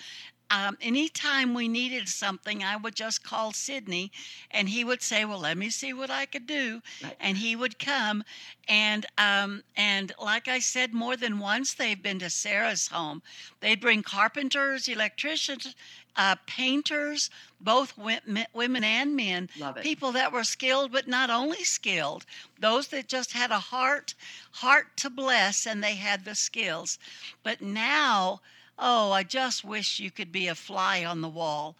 um, 0.49 0.77
anytime 0.81 1.53
we 1.53 1.67
needed 1.67 2.07
something 2.07 2.63
i 2.63 2.75
would 2.75 2.95
just 2.95 3.23
call 3.23 3.51
sydney 3.51 4.11
and 4.51 4.69
he 4.69 4.83
would 4.83 5.01
say 5.01 5.25
well 5.25 5.39
let 5.39 5.57
me 5.57 5.69
see 5.69 5.93
what 5.93 6.09
i 6.09 6.25
could 6.25 6.47
do 6.47 6.81
Right. 7.03 7.15
and 7.19 7.37
he 7.37 7.55
would 7.55 7.79
come 7.79 8.23
and 8.67 9.05
um, 9.17 9.63
and 9.75 10.11
like 10.21 10.47
i 10.47 10.59
said 10.59 10.93
more 10.93 11.15
than 11.17 11.39
once 11.39 11.73
they've 11.73 12.01
been 12.01 12.19
to 12.19 12.29
sarah's 12.29 12.87
home. 12.87 13.21
They'd 13.59 13.81
bring 13.81 14.03
carpenters 14.03 14.87
electricians 14.87 15.75
uh, 16.15 16.35
painters 16.47 17.29
both 17.61 17.93
women 17.97 18.83
and 18.83 19.15
men 19.15 19.49
people 19.83 20.11
that 20.13 20.31
were 20.31 20.43
skilled 20.43 20.91
but 20.91 21.07
not 21.07 21.29
only 21.29 21.63
skilled 21.63 22.25
those 22.59 22.87
that 22.87 23.07
just 23.07 23.33
had 23.33 23.51
a 23.51 23.59
heart 23.59 24.13
heart 24.53 24.95
to 24.97 25.09
bless 25.09 25.65
and 25.67 25.83
they 25.83 25.95
had 25.95 26.25
the 26.25 26.35
skills. 26.35 26.97
But 27.43 27.61
now 27.61 28.41
oh 28.77 29.11
i 29.11 29.23
just 29.23 29.63
wish 29.63 29.99
you 29.99 30.11
could 30.11 30.31
be 30.31 30.47
a 30.47 30.55
fly 30.55 31.03
on 31.03 31.21
the 31.21 31.29
wall. 31.29 31.75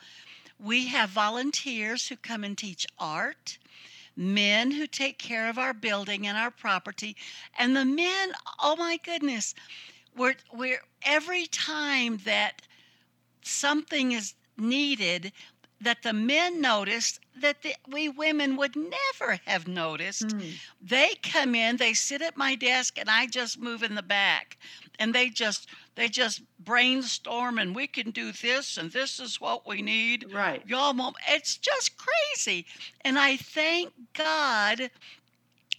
We 0.60 0.88
have 0.88 1.12
volunteers 1.12 2.08
who 2.08 2.16
come 2.16 2.44
and 2.44 2.58
teach 2.58 2.88
art 2.98 3.58
men 4.16 4.72
who 4.72 4.88
take 4.88 5.20
care 5.20 5.50
of 5.50 5.60
our 5.60 5.74
building 5.74 6.26
and 6.26 6.36
our 6.38 6.50
property 6.50 7.16
and 7.58 7.76
the 7.76 7.86
men 7.86 8.32
oh 8.62 8.76
my 8.76 8.98
goodness 9.04 9.54
we're 10.16 10.36
we're 10.52 10.82
every 11.04 11.46
time 11.46 12.18
that 12.26 12.64
something 13.44 14.12
is 14.12 14.34
needed 14.58 15.32
that 15.82 16.04
the 16.04 16.14
men 16.14 16.62
noticed 16.62 17.20
that 17.42 17.62
the, 17.62 17.76
we 17.88 18.10
women 18.10 18.58
would 18.58 18.76
never 18.76 19.40
have 19.46 19.68
noticed. 19.68 20.32
Hmm. 20.32 20.50
They 20.82 21.12
come 21.22 21.54
in, 21.54 21.78
they 21.78 21.94
sit 21.94 22.22
at 22.22 22.38
my 22.38 22.56
desk, 22.56 22.98
and 22.98 23.10
I 23.10 23.28
just 23.28 23.60
move 23.60 23.84
in 23.84 23.96
the 23.96 24.02
back, 24.02 24.58
and 25.00 25.14
they 25.14 25.30
just 25.30 25.68
they 25.96 26.08
just 26.08 26.42
brainstorm, 26.60 27.58
and 27.58 27.76
we 27.76 27.88
can 27.88 28.12
do 28.12 28.32
this, 28.32 28.78
and 28.78 28.92
this 28.92 29.20
is 29.20 29.42
what 29.42 29.68
we 29.68 29.82
need. 29.82 30.32
Right. 30.32 30.64
Y'all, 30.68 30.94
mom, 30.94 31.14
it's 31.28 31.58
just 31.58 31.94
crazy, 31.98 32.66
and 33.02 33.18
I 33.18 33.38
thank 33.38 33.94
God 34.14 34.90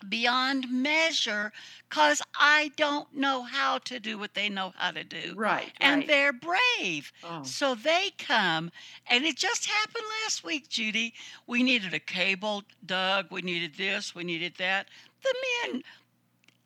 beyond 0.08 0.66
measure 0.70 1.52
because 1.88 2.22
I 2.38 2.72
don't 2.76 3.12
know 3.14 3.42
how 3.42 3.78
to 3.78 3.98
do 3.98 4.18
what 4.18 4.34
they 4.34 4.48
know 4.48 4.72
how 4.76 4.90
to 4.90 5.04
do. 5.04 5.34
Right. 5.36 5.72
And 5.80 6.00
right. 6.00 6.06
they're 6.06 6.32
brave. 6.32 7.12
Oh. 7.24 7.42
So 7.42 7.74
they 7.74 8.10
come, 8.18 8.70
and 9.06 9.24
it 9.24 9.36
just 9.36 9.66
happened 9.66 10.04
last 10.24 10.44
week, 10.44 10.68
Judy. 10.68 11.14
We 11.46 11.62
needed 11.62 11.94
a 11.94 12.00
cable 12.00 12.64
dug, 12.84 13.26
we 13.30 13.42
needed 13.42 13.74
this, 13.76 14.14
we 14.14 14.24
needed 14.24 14.54
that. 14.58 14.88
The 15.22 15.34
men, 15.72 15.82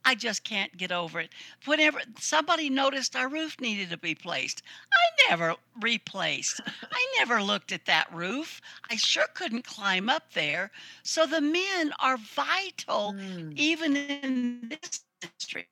I 0.04 0.14
just 0.14 0.44
can't 0.44 0.76
get 0.76 0.92
over 0.92 1.20
it. 1.20 1.32
Whenever 1.64 2.00
somebody 2.18 2.68
noticed 2.70 3.14
our 3.16 3.28
roof 3.28 3.60
needed 3.60 3.90
to 3.90 3.96
be 3.96 4.14
placed, 4.14 4.62
I 4.92 5.28
never 5.30 5.56
replaced. 5.80 6.60
I 6.92 7.06
never 7.18 7.42
looked 7.42 7.72
at 7.72 7.86
that 7.86 8.12
roof. 8.12 8.60
I 8.90 8.96
sure 8.96 9.26
couldn't 9.34 9.64
climb 9.64 10.08
up 10.08 10.32
there. 10.34 10.70
So 11.02 11.26
the 11.26 11.40
men 11.40 11.92
are 12.00 12.16
vital 12.16 13.16
Hmm. 13.16 13.52
even 13.56 13.96
in 13.96 14.68
this 14.68 15.04
industry. 15.22 15.68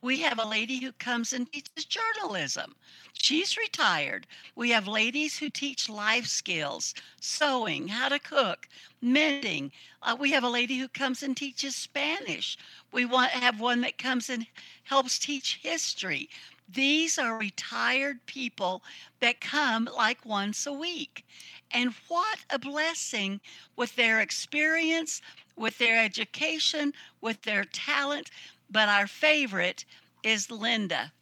We 0.00 0.20
have 0.20 0.38
a 0.38 0.46
lady 0.46 0.78
who 0.78 0.92
comes 0.92 1.32
and 1.32 1.50
teaches 1.50 1.84
journalism. 1.84 2.76
She's 3.14 3.56
retired. 3.56 4.26
We 4.54 4.70
have 4.70 4.86
ladies 4.86 5.38
who 5.38 5.50
teach 5.50 5.88
life 5.88 6.26
skills, 6.26 6.94
sewing, 7.20 7.88
how 7.88 8.08
to 8.08 8.20
cook, 8.20 8.68
mending. 9.02 9.72
Uh, 10.02 10.16
we 10.18 10.30
have 10.30 10.44
a 10.44 10.48
lady 10.48 10.78
who 10.78 10.88
comes 10.88 11.22
and 11.22 11.36
teaches 11.36 11.74
Spanish. 11.74 12.56
We 12.92 13.04
want 13.04 13.32
have 13.32 13.58
one 13.60 13.80
that 13.80 13.98
comes 13.98 14.30
and 14.30 14.46
helps 14.84 15.18
teach 15.18 15.58
history. 15.62 16.28
These 16.68 17.18
are 17.18 17.36
retired 17.36 18.24
people 18.26 18.82
that 19.20 19.40
come 19.40 19.88
like 19.92 20.24
once 20.24 20.66
a 20.66 20.72
week. 20.72 21.24
And 21.72 21.94
what 22.06 22.38
a 22.50 22.58
blessing 22.58 23.40
with 23.74 23.96
their 23.96 24.20
experience, 24.20 25.20
with 25.56 25.78
their 25.78 26.02
education, 26.02 26.92
with 27.20 27.42
their 27.42 27.64
talent. 27.64 28.30
But 28.70 28.88
our 28.88 29.06
favorite 29.06 29.84
is 30.22 30.50
Linda. 30.50 31.12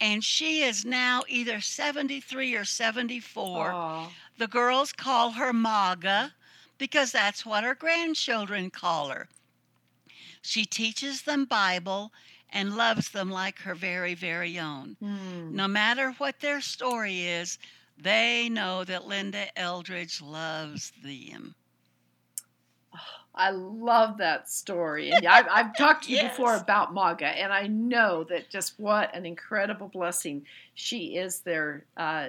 And 0.00 0.24
she 0.24 0.62
is 0.62 0.84
now 0.84 1.22
either 1.28 1.60
73 1.60 2.54
or 2.54 2.64
74. 2.64 3.70
Aw. 3.70 4.10
The 4.38 4.46
girls 4.48 4.92
call 4.92 5.32
her 5.32 5.52
Maga 5.52 6.34
because 6.78 7.12
that's 7.12 7.46
what 7.46 7.64
her 7.64 7.74
grandchildren 7.74 8.70
call 8.70 9.08
her. 9.08 9.28
She 10.42 10.64
teaches 10.64 11.22
them 11.22 11.44
Bible 11.44 12.12
and 12.50 12.76
loves 12.76 13.08
them 13.10 13.30
like 13.30 13.58
her 13.60 13.74
very, 13.74 14.14
very 14.14 14.58
own. 14.58 14.96
Hmm. 15.00 15.54
No 15.54 15.66
matter 15.68 16.10
what 16.18 16.40
their 16.40 16.60
story 16.60 17.26
is, 17.26 17.58
they 17.96 18.48
know 18.48 18.84
that 18.84 19.06
Linda 19.06 19.46
Eldridge 19.58 20.20
loves 20.20 20.92
them. 21.02 21.54
I 23.34 23.50
love 23.50 24.18
that 24.18 24.48
story. 24.48 25.10
And 25.10 25.26
I've, 25.26 25.46
I've 25.50 25.76
talked 25.76 26.04
to 26.04 26.12
you 26.12 26.22
before 26.28 26.54
about 26.54 26.94
Maga, 26.94 27.26
and 27.26 27.52
I 27.52 27.66
know 27.66 28.24
that 28.24 28.48
just 28.50 28.78
what 28.78 29.14
an 29.14 29.26
incredible 29.26 29.88
blessing 29.88 30.46
she 30.74 31.16
is 31.16 31.40
there 31.40 31.84
uh, 31.96 32.28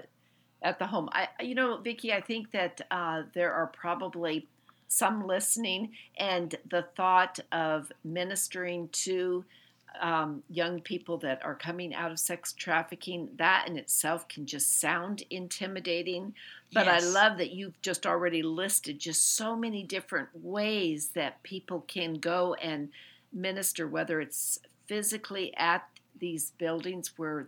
at 0.62 0.80
the 0.80 0.88
home. 0.88 1.10
I, 1.12 1.28
you 1.42 1.56
know, 1.56 1.78
Vicki, 1.78 2.12
I 2.12 2.22
think 2.22 2.52
that 2.52 2.82
uh, 2.90 3.24
there 3.34 3.54
are 3.54 3.68
probably 3.68 4.48
some 4.88 5.28
listening, 5.28 5.92
and 6.18 6.56
the 6.70 6.86
thought 6.96 7.40
of 7.52 7.92
ministering 8.04 8.90
to 8.90 9.44
um, 10.02 10.44
young 10.50 10.82
people 10.82 11.18
that 11.20 11.44
are 11.44 11.56
coming 11.56 11.94
out 11.94 12.12
of 12.12 12.20
sex 12.20 12.54
trafficking, 12.54 13.30
that 13.38 13.66
in 13.68 13.78
itself 13.78 14.28
can 14.28 14.46
just 14.46 14.80
sound 14.80 15.24
intimidating. 15.30 16.34
But 16.74 16.88
I 16.88 17.00
love 17.00 17.38
that 17.38 17.52
you've 17.52 17.82
just 17.82 18.06
already 18.06 18.44
listed 18.44 19.00
just 19.00 19.36
so 19.36 19.56
many 19.56 19.84
different 19.84 20.30
ways 20.34 21.10
that 21.10 21.42
people 21.44 21.86
can 21.88 22.16
go 22.16 22.54
and 22.56 22.90
minister, 23.32 23.88
whether 23.88 24.20
it's 24.20 24.60
physically 24.88 25.56
at 25.58 25.88
these 26.20 26.52
buildings 26.58 27.12
where 27.18 27.48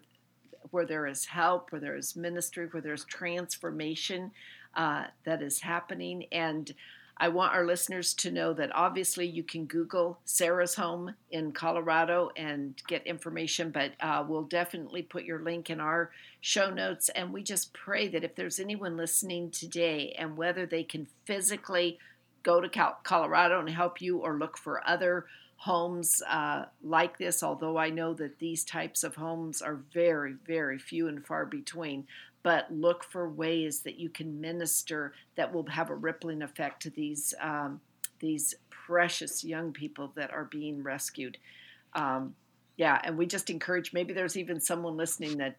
where 0.71 0.85
there 0.85 1.07
is 1.07 1.25
help, 1.25 1.71
where 1.71 1.79
there 1.79 1.95
is 1.95 2.15
ministry, 2.15 2.67
where 2.69 2.81
there's 2.81 3.05
transformation 3.05 4.31
uh, 4.75 5.05
that 5.23 5.41
is 5.41 5.61
happening, 5.61 6.25
and 6.31 6.73
I 7.19 7.29
want 7.29 7.53
our 7.53 7.65
listeners 7.65 8.13
to 8.15 8.31
know 8.31 8.53
that 8.53 8.75
obviously 8.75 9.25
you 9.25 9.43
can 9.43 9.65
Google 9.65 10.19
Sarah's 10.25 10.75
home 10.75 11.15
in 11.31 11.51
Colorado 11.51 12.29
and 12.35 12.79
get 12.87 13.07
information, 13.07 13.71
but 13.71 13.93
uh, 13.99 14.23
we'll 14.27 14.43
definitely 14.43 15.01
put 15.01 15.23
your 15.23 15.41
link 15.41 15.69
in 15.69 15.79
our 15.79 16.11
show 16.41 16.69
notes. 16.69 17.09
And 17.09 17.33
we 17.33 17.41
just 17.41 17.73
pray 17.73 18.07
that 18.09 18.23
if 18.23 18.35
there's 18.35 18.59
anyone 18.59 18.97
listening 18.97 19.49
today 19.49 20.15
and 20.17 20.37
whether 20.37 20.65
they 20.65 20.83
can 20.83 21.07
physically 21.25 21.97
go 22.43 22.61
to 22.61 22.93
Colorado 23.03 23.59
and 23.59 23.69
help 23.69 23.99
you 24.01 24.19
or 24.19 24.37
look 24.37 24.57
for 24.57 24.87
other 24.87 25.25
homes 25.57 26.21
uh, 26.29 26.65
like 26.83 27.17
this, 27.17 27.41
although 27.41 27.77
I 27.77 27.89
know 27.89 28.13
that 28.13 28.39
these 28.39 28.63
types 28.63 29.03
of 29.03 29.15
homes 29.15 29.61
are 29.61 29.79
very, 29.91 30.35
very 30.45 30.77
few 30.77 31.07
and 31.07 31.25
far 31.25 31.45
between 31.45 32.05
but 32.43 32.71
look 32.71 33.03
for 33.03 33.29
ways 33.29 33.81
that 33.81 33.99
you 33.99 34.09
can 34.09 34.39
minister 34.39 35.13
that 35.35 35.53
will 35.53 35.65
have 35.67 35.89
a 35.89 35.95
rippling 35.95 36.41
effect 36.41 36.81
to 36.83 36.89
these 36.89 37.33
um, 37.41 37.81
these 38.19 38.55
precious 38.69 39.43
young 39.43 39.71
people 39.71 40.11
that 40.15 40.31
are 40.31 40.45
being 40.45 40.81
rescued. 40.81 41.37
Um, 41.93 42.35
yeah, 42.77 43.01
and 43.03 43.17
we 43.17 43.25
just 43.25 43.49
encourage. 43.49 43.91
Maybe 43.93 44.13
there's 44.13 44.37
even 44.37 44.61
someone 44.61 44.97
listening 44.97 45.37
that 45.37 45.57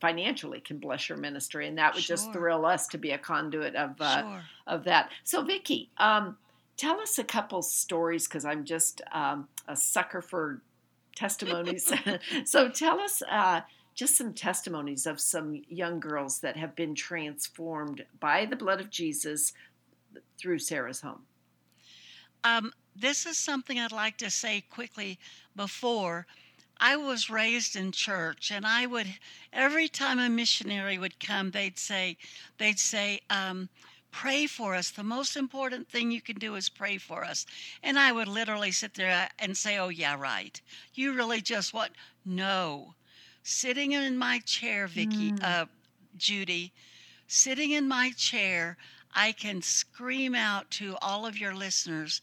financially 0.00 0.60
can 0.60 0.78
bless 0.78 1.08
your 1.08 1.18
ministry, 1.18 1.66
and 1.66 1.78
that 1.78 1.94
would 1.94 2.04
sure. 2.04 2.16
just 2.16 2.32
thrill 2.32 2.64
us 2.64 2.86
to 2.88 2.98
be 2.98 3.10
a 3.10 3.18
conduit 3.18 3.74
of 3.74 4.00
uh, 4.00 4.22
sure. 4.22 4.42
of 4.66 4.84
that. 4.84 5.10
So, 5.24 5.42
Vicki, 5.42 5.90
um, 5.98 6.36
tell 6.76 7.00
us 7.00 7.18
a 7.18 7.24
couple 7.24 7.62
stories 7.62 8.26
because 8.28 8.44
I'm 8.44 8.64
just 8.64 9.02
um, 9.12 9.48
a 9.66 9.76
sucker 9.76 10.22
for 10.22 10.62
testimonies. 11.14 11.92
so, 12.44 12.68
tell 12.68 13.00
us. 13.00 13.22
Uh, 13.28 13.62
just 14.00 14.16
some 14.16 14.32
testimonies 14.32 15.04
of 15.04 15.20
some 15.20 15.60
young 15.68 16.00
girls 16.00 16.38
that 16.38 16.56
have 16.56 16.74
been 16.74 16.94
transformed 16.94 18.02
by 18.18 18.46
the 18.46 18.56
blood 18.56 18.80
of 18.80 18.88
Jesus 18.88 19.52
through 20.38 20.58
Sarah's 20.58 21.02
home. 21.02 21.20
Um, 22.42 22.72
this 22.96 23.26
is 23.26 23.36
something 23.36 23.78
I'd 23.78 23.92
like 23.92 24.16
to 24.16 24.30
say 24.30 24.62
quickly 24.70 25.18
before. 25.54 26.26
I 26.78 26.96
was 26.96 27.28
raised 27.28 27.76
in 27.76 27.92
church, 27.92 28.50
and 28.50 28.66
I 28.66 28.86
would 28.86 29.06
every 29.52 29.86
time 29.86 30.18
a 30.18 30.30
missionary 30.30 30.96
would 30.96 31.20
come, 31.20 31.50
they'd 31.50 31.78
say, 31.78 32.16
they'd 32.56 32.78
say, 32.78 33.20
um, 33.28 33.68
pray 34.12 34.46
for 34.46 34.74
us. 34.74 34.88
The 34.88 35.02
most 35.02 35.36
important 35.36 35.90
thing 35.90 36.10
you 36.10 36.22
can 36.22 36.38
do 36.38 36.54
is 36.54 36.70
pray 36.70 36.96
for 36.96 37.22
us. 37.22 37.44
And 37.82 37.98
I 37.98 38.12
would 38.12 38.28
literally 38.28 38.72
sit 38.72 38.94
there 38.94 39.28
and 39.38 39.54
say, 39.54 39.76
Oh, 39.76 39.90
yeah, 39.90 40.18
right. 40.18 40.58
You 40.94 41.12
really 41.12 41.42
just 41.42 41.74
what? 41.74 41.90
No 42.24 42.94
sitting 43.42 43.92
in 43.92 44.16
my 44.16 44.38
chair, 44.40 44.86
Vicky, 44.86 45.32
mm. 45.32 45.42
uh, 45.42 45.66
Judy, 46.16 46.72
sitting 47.26 47.70
in 47.70 47.88
my 47.88 48.10
chair, 48.16 48.76
I 49.14 49.32
can 49.32 49.62
scream 49.62 50.34
out 50.34 50.70
to 50.72 50.96
all 51.02 51.26
of 51.26 51.38
your 51.38 51.54
listeners 51.54 52.20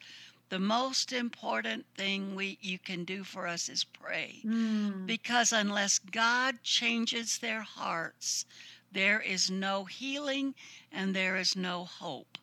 the 0.49 0.59
most 0.59 1.11
important 1.11 1.85
thing 1.95 2.35
we 2.35 2.57
you 2.61 2.79
can 2.79 3.03
do 3.03 3.23
for 3.23 3.47
us 3.47 3.67
is 3.67 3.83
pray 3.83 4.39
mm. 4.45 5.05
because 5.05 5.51
unless 5.51 5.99
god 5.99 6.55
changes 6.63 7.37
their 7.39 7.61
hearts 7.61 8.45
there 8.91 9.19
is 9.19 9.51
no 9.51 9.83
healing 9.85 10.55
and 10.91 11.13
there 11.13 11.35
is 11.35 11.55
no 11.55 11.83
hope 11.83 12.37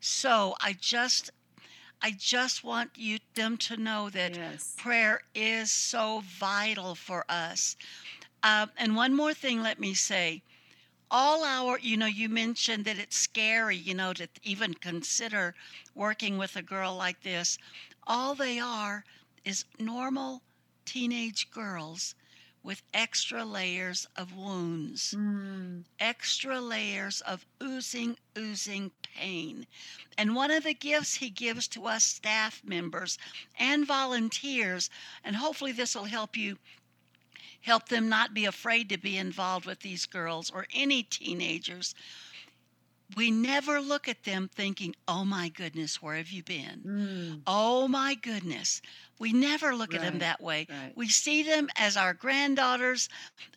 so 0.00 0.54
i 0.60 0.72
just 0.72 1.30
I 2.02 2.12
just 2.12 2.62
want 2.62 2.90
you 2.96 3.18
them 3.34 3.56
to 3.58 3.76
know 3.76 4.10
that 4.10 4.36
yes. 4.36 4.74
prayer 4.76 5.22
is 5.34 5.70
so 5.70 6.22
vital 6.24 6.94
for 6.94 7.24
us. 7.28 7.76
Uh, 8.42 8.66
and 8.76 8.94
one 8.94 9.14
more 9.14 9.34
thing, 9.34 9.62
let 9.62 9.80
me 9.80 9.94
say, 9.94 10.42
all 11.10 11.44
our, 11.44 11.78
you 11.78 11.96
know, 11.96 12.06
you 12.06 12.28
mentioned 12.28 12.84
that 12.84 12.98
it's 12.98 13.16
scary, 13.16 13.76
you 13.76 13.94
know, 13.94 14.12
to 14.12 14.28
even 14.42 14.74
consider 14.74 15.54
working 15.94 16.36
with 16.36 16.56
a 16.56 16.62
girl 16.62 16.96
like 16.96 17.22
this. 17.22 17.58
All 18.06 18.34
they 18.34 18.58
are 18.58 19.04
is 19.44 19.64
normal 19.78 20.42
teenage 20.84 21.50
girls 21.50 22.14
with 22.62 22.82
extra 22.92 23.44
layers 23.44 24.08
of 24.16 24.36
wounds, 24.36 25.14
mm. 25.16 25.84
extra 26.00 26.60
layers 26.60 27.20
of 27.20 27.46
oozing, 27.62 28.16
oozing 28.36 28.90
pain. 29.16 29.66
And 30.18 30.34
one 30.34 30.50
of 30.50 30.64
the 30.64 30.74
gifts 30.74 31.14
he 31.16 31.30
gives 31.30 31.68
to 31.68 31.86
us 31.86 32.04
staff 32.04 32.62
members 32.64 33.18
and 33.58 33.86
volunteers, 33.86 34.90
and 35.24 35.36
hopefully 35.36 35.72
this 35.72 35.94
will 35.94 36.04
help 36.04 36.36
you 36.36 36.58
help 37.62 37.88
them 37.88 38.08
not 38.08 38.32
be 38.32 38.44
afraid 38.44 38.88
to 38.88 38.96
be 38.96 39.18
involved 39.18 39.66
with 39.66 39.80
these 39.80 40.06
girls 40.06 40.50
or 40.50 40.66
any 40.72 41.02
teenagers. 41.02 41.96
We 43.16 43.30
never 43.30 43.80
look 43.80 44.08
at 44.08 44.24
them 44.24 44.48
thinking, 44.52 44.94
oh 45.06 45.24
my 45.24 45.48
goodness, 45.48 46.00
where 46.00 46.16
have 46.16 46.30
you 46.30 46.42
been? 46.42 46.82
Mm. 46.86 47.40
Oh 47.46 47.88
my 47.88 48.14
goodness. 48.14 48.82
We 49.18 49.32
never 49.32 49.74
look 49.74 49.92
right, 49.92 50.00
at 50.00 50.10
them 50.10 50.18
that 50.20 50.40
way. 50.40 50.66
Right. 50.68 50.92
We 50.96 51.08
see 51.08 51.42
them 51.42 51.68
as 51.76 51.96
our 51.96 52.14
granddaughters, 52.14 53.08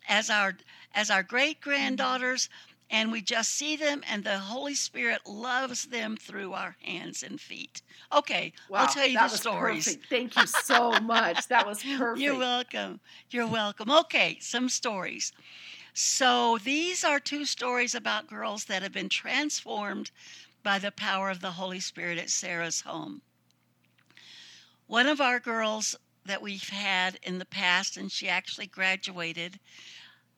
as 0.08 0.30
our 0.30 0.56
as 0.94 1.10
our 1.10 1.22
great 1.22 1.60
granddaughters, 1.60 2.48
and 2.90 3.12
we 3.12 3.20
just 3.20 3.52
see 3.52 3.76
them 3.76 4.02
and 4.10 4.24
the 4.24 4.38
Holy 4.38 4.74
Spirit 4.74 5.20
loves 5.26 5.84
them 5.84 6.16
through 6.16 6.52
our 6.52 6.76
hands 6.82 7.22
and 7.22 7.40
feet. 7.40 7.82
Okay, 8.12 8.52
wow, 8.68 8.80
I'll 8.80 8.88
tell 8.88 9.06
you 9.06 9.18
the 9.18 9.28
stories. 9.28 9.86
Perfect. 9.86 10.06
Thank 10.08 10.36
you 10.36 10.46
so 10.64 10.92
much. 11.00 11.48
that 11.48 11.66
was 11.66 11.82
perfect. 11.82 12.20
You're 12.20 12.38
welcome. 12.38 13.00
You're 13.30 13.46
welcome. 13.46 13.90
Okay, 13.90 14.38
some 14.40 14.68
stories. 14.68 15.32
So 15.94 16.58
these 16.58 17.04
are 17.04 17.20
two 17.20 17.44
stories 17.44 17.94
about 17.94 18.26
girls 18.26 18.64
that 18.66 18.82
have 18.82 18.92
been 18.92 19.08
transformed 19.08 20.10
by 20.62 20.78
the 20.78 20.92
power 20.92 21.30
of 21.30 21.40
the 21.40 21.52
Holy 21.52 21.80
Spirit 21.80 22.18
at 22.18 22.30
Sarah's 22.30 22.80
home. 22.82 23.22
One 24.86 25.06
of 25.06 25.20
our 25.20 25.40
girls 25.40 25.96
that 26.26 26.42
we've 26.42 26.68
had 26.68 27.18
in 27.22 27.38
the 27.38 27.44
past, 27.44 27.96
and 27.96 28.10
she 28.10 28.28
actually 28.28 28.66
graduated, 28.66 29.58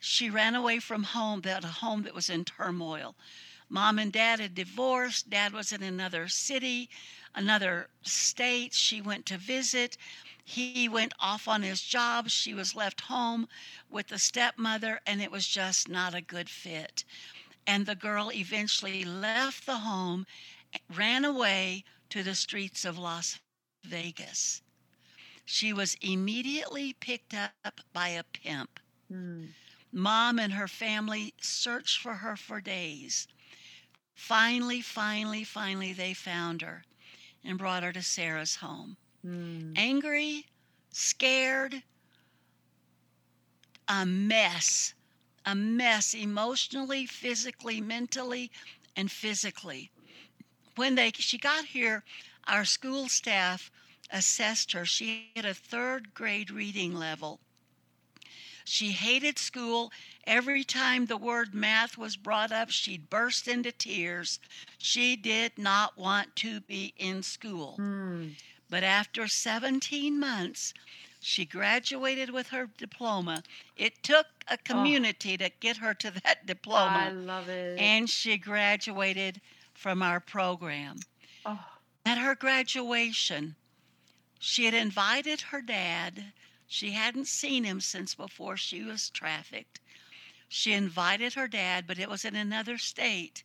she 0.05 0.29
ran 0.29 0.57
away 0.57 0.81
from 0.81 1.05
home, 1.05 1.43
that 1.43 1.63
a 1.63 1.69
home 1.69 2.03
that 2.03 2.13
was 2.13 2.29
in 2.29 2.45
turmoil. 2.45 3.15
Mom 3.69 4.01
and 4.01 4.13
dad 4.13 4.41
had 4.41 4.53
divorced. 4.53 5.31
Dad 5.31 5.53
was 5.53 5.71
in 5.71 5.81
another 5.81 6.27
city, 6.27 6.91
another 7.37 7.89
state. 8.03 8.75
She 8.75 9.01
went 9.01 9.27
to 9.27 9.39
visit. 9.39 9.97
He 10.45 10.89
went 10.89 11.15
off 11.21 11.47
on 11.47 11.63
his 11.63 11.81
job. 11.81 12.29
She 12.31 12.53
was 12.53 12.75
left 12.75 13.03
home 13.03 13.47
with 13.89 14.09
the 14.09 14.19
stepmother, 14.19 15.01
and 15.07 15.23
it 15.23 15.31
was 15.31 15.47
just 15.47 15.89
not 15.89 16.17
a 16.17 16.21
good 16.21 16.51
fit. 16.51 17.05
And 17.65 17.87
the 17.87 17.95
girl 17.95 18.33
eventually 18.33 19.05
left 19.05 19.67
the 19.67 19.79
home, 19.79 20.27
ran 20.93 21.25
away 21.25 21.85
to 22.11 22.25
the 22.25 22.35
streets 22.35 22.85
of 22.85 22.99
Las 22.99 23.39
Vegas. 23.85 24.63
She 25.45 25.73
was 25.73 25.97
immediately 26.01 26.93
picked 26.93 27.35
up 27.35 27.81
by 27.93 28.09
a 28.09 28.25
pimp. 28.25 28.81
Mm. 29.09 29.51
Mom 29.93 30.39
and 30.39 30.55
her 30.55 30.69
family 30.69 31.35
searched 31.41 32.01
for 32.01 32.15
her 32.15 32.37
for 32.37 32.61
days. 32.61 33.29
Finally, 34.15 34.81
finally, 34.81 35.45
finally, 35.45 35.93
they 35.93 36.15
found 36.15 36.63
her 36.63 36.85
and 37.45 37.59
brought 37.59 37.83
her 37.83 37.93
to 37.93 38.03
Sarah's 38.03 38.57
home. 38.57 38.97
Mm. 39.25 39.75
Angry, 39.77 40.47
scared, 40.91 41.83
a 43.89 44.07
mess, 44.07 44.95
a 45.45 45.55
mess 45.55 46.15
emotionally, 46.15 47.05
physically, 47.05 47.81
mentally, 47.81 48.51
and 48.97 49.11
physically. 49.11 49.91
When 50.77 50.95
they 50.95 51.13
she 51.15 51.37
got 51.37 51.67
here, 51.67 52.05
our 52.47 52.65
school 52.65 53.09
staff 53.09 53.71
assessed 54.11 54.73
her. 54.73 54.87
She 54.87 55.31
had 55.37 55.45
a 55.45 55.55
third 55.55 56.15
grade 56.15 56.51
reading 56.51 56.95
level. 56.95 57.41
She 58.65 58.93
hated 58.93 59.39
school. 59.39 59.93
Every 60.25 60.65
time 60.65 61.07
the 61.07 61.17
word 61.17 61.55
math 61.55 61.99
was 61.99 62.17
brought 62.17 62.53
up, 62.53 62.71
she'd 62.71 63.11
burst 63.11 63.49
into 63.49 63.73
tears. 63.73 64.39
She 64.79 65.17
did 65.17 65.59
not 65.59 65.99
want 65.99 66.37
to 66.37 66.61
be 66.61 66.95
in 66.97 67.23
school. 67.23 67.77
Mm. 67.79 68.35
But 68.71 68.85
after 68.85 69.29
17 69.29 70.19
months, 70.19 70.73
she 71.21 71.45
graduated 71.45 72.31
with 72.31 72.49
her 72.49 72.69
diploma. 72.79 73.43
It 73.77 74.03
took 74.03 74.27
a 74.49 74.57
community 74.57 75.35
oh. 75.35 75.45
to 75.45 75.51
get 75.61 75.77
her 75.77 75.95
to 75.95 76.11
that 76.23 76.47
diploma. 76.47 77.07
I 77.07 77.11
love 77.11 77.49
it. 77.49 77.79
And 77.79 78.11
she 78.11 78.37
graduated 78.37 79.41
from 79.75 80.03
our 80.03 80.21
program. 80.21 80.99
Oh. 81.47 81.65
At 82.05 82.19
her 82.19 82.35
graduation, 82.35 83.55
she 84.39 84.65
had 84.65 84.75
invited 84.75 85.41
her 85.41 85.63
dad. 85.63 86.33
She 86.73 86.93
hadn't 86.93 87.27
seen 87.27 87.65
him 87.65 87.83
since 87.83 88.15
before 88.15 88.57
she 88.57 88.83
was 88.83 89.11
trafficked. 89.11 89.79
She 90.49 90.73
invited 90.73 91.35
her 91.35 91.47
dad, 91.47 91.87
but 91.87 91.99
it 91.99 92.09
was 92.09 92.25
in 92.25 92.35
another 92.35 92.79
state. 92.79 93.45